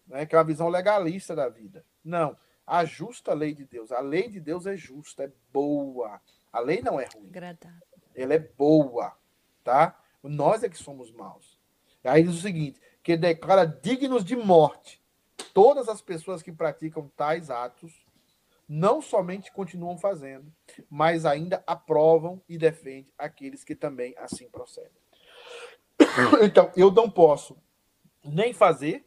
[0.07, 0.27] né?
[0.27, 1.87] que é uma visão legalista da vida.
[2.03, 2.37] Não.
[2.67, 3.93] A justa lei de Deus.
[3.93, 6.21] A lei de Deus é justa, é boa.
[6.53, 7.29] A lei não é ruim.
[7.29, 7.87] Agradável.
[8.15, 9.17] Ela é boa,
[9.63, 10.01] tá?
[10.29, 11.59] Nós é que somos maus.
[12.03, 15.03] Aí diz o seguinte, que declara dignos de morte
[15.53, 18.05] todas as pessoas que praticam tais atos
[18.69, 20.53] não somente continuam fazendo,
[20.89, 24.91] mas ainda aprovam e defendem aqueles que também assim procedem.
[26.43, 27.57] Então, eu não posso
[28.25, 29.07] nem fazer,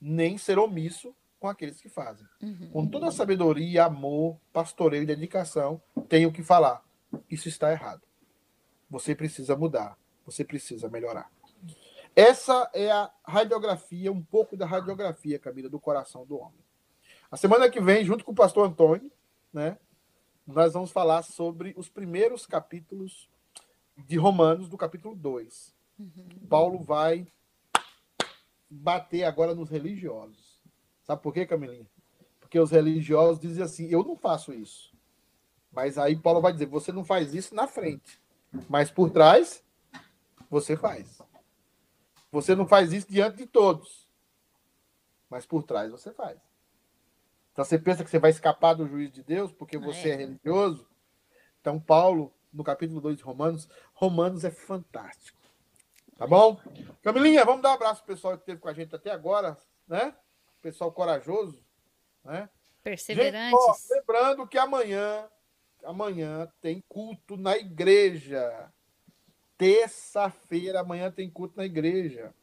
[0.00, 2.26] nem ser omisso com aqueles que fazem.
[2.42, 2.70] Uhum.
[2.70, 6.84] Com toda a sabedoria, amor, pastoreio e dedicação, tenho que falar.
[7.30, 8.02] Isso está errado.
[8.94, 9.98] Você precisa mudar.
[10.24, 11.28] Você precisa melhorar.
[12.14, 16.64] Essa é a radiografia, um pouco da radiografia, Camila, do coração do homem.
[17.28, 19.10] A semana que vem, junto com o pastor Antônio,
[19.52, 19.76] né,
[20.46, 23.28] nós vamos falar sobre os primeiros capítulos
[23.96, 25.74] de Romanos, do capítulo 2.
[25.98, 26.28] Uhum.
[26.48, 27.26] Paulo vai
[28.70, 30.62] bater agora nos religiosos.
[31.02, 31.86] Sabe por quê, Camilinha?
[32.38, 34.94] Porque os religiosos dizem assim: eu não faço isso.
[35.72, 38.22] Mas aí Paulo vai dizer: você não faz isso na frente,
[38.68, 39.62] mas por trás,
[40.50, 41.20] você faz.
[42.30, 44.08] Você não faz isso diante de todos,
[45.30, 46.38] mas por trás você faz.
[47.52, 50.16] Então você pensa que você vai escapar do juízo de Deus porque você é, é
[50.16, 50.88] religioso?
[51.60, 55.40] Então, Paulo, no capítulo 2 de Romanos, Romanos é fantástico.
[56.16, 56.60] Tá bom?
[57.02, 59.56] Camilinha, vamos dar um abraço pro pessoal que esteve com a gente até agora,
[59.86, 60.14] né?
[60.60, 61.64] Pessoal corajoso,
[62.24, 62.48] né?
[62.82, 63.58] Perseverantes.
[63.58, 65.28] Gente, ó, lembrando que amanhã,
[65.84, 68.72] amanhã tem culto na igreja.
[69.56, 72.34] Terça-feira, amanhã tem culto na igreja,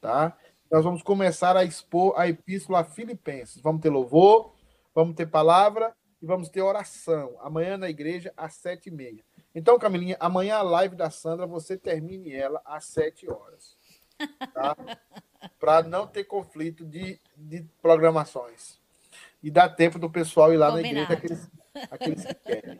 [0.00, 0.36] tá?
[0.70, 3.60] Nós vamos começar a expor a epístola a Filipenses.
[3.60, 4.54] Vamos ter louvor,
[4.94, 7.36] vamos ter palavra e vamos ter oração.
[7.40, 9.22] Amanhã na igreja, às sete e meia.
[9.56, 13.74] Então, Camilinha, amanhã a live da Sandra, você termine ela às 7 horas.
[14.52, 14.76] Tá?
[15.58, 18.78] Para não ter conflito de, de programações.
[19.42, 20.94] E dar tempo do pessoal ir lá Combinado.
[20.94, 21.50] na igreja, aqueles,
[21.90, 22.78] aqueles que querem.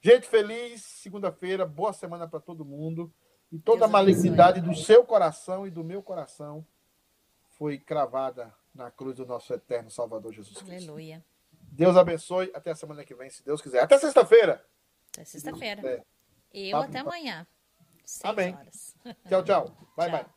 [0.00, 3.12] Gente, feliz segunda-feira, boa semana para todo mundo.
[3.50, 6.66] E toda Deus a malignidade do seu coração e do meu coração
[7.56, 10.90] foi cravada na cruz do nosso eterno Salvador Jesus Cristo.
[10.90, 11.24] Aleluia.
[11.72, 12.50] Deus abençoe.
[12.54, 13.82] Até a semana que vem, se Deus quiser.
[13.82, 14.64] Até sexta-feira.
[15.12, 16.04] Até sexta-feira.
[16.52, 17.46] Eu tá até amanhã.
[18.22, 18.54] Amém.
[18.54, 18.96] Horas.
[19.28, 19.64] Tchau, tchau.
[19.96, 20.24] Bye, tchau.
[20.24, 20.36] bye.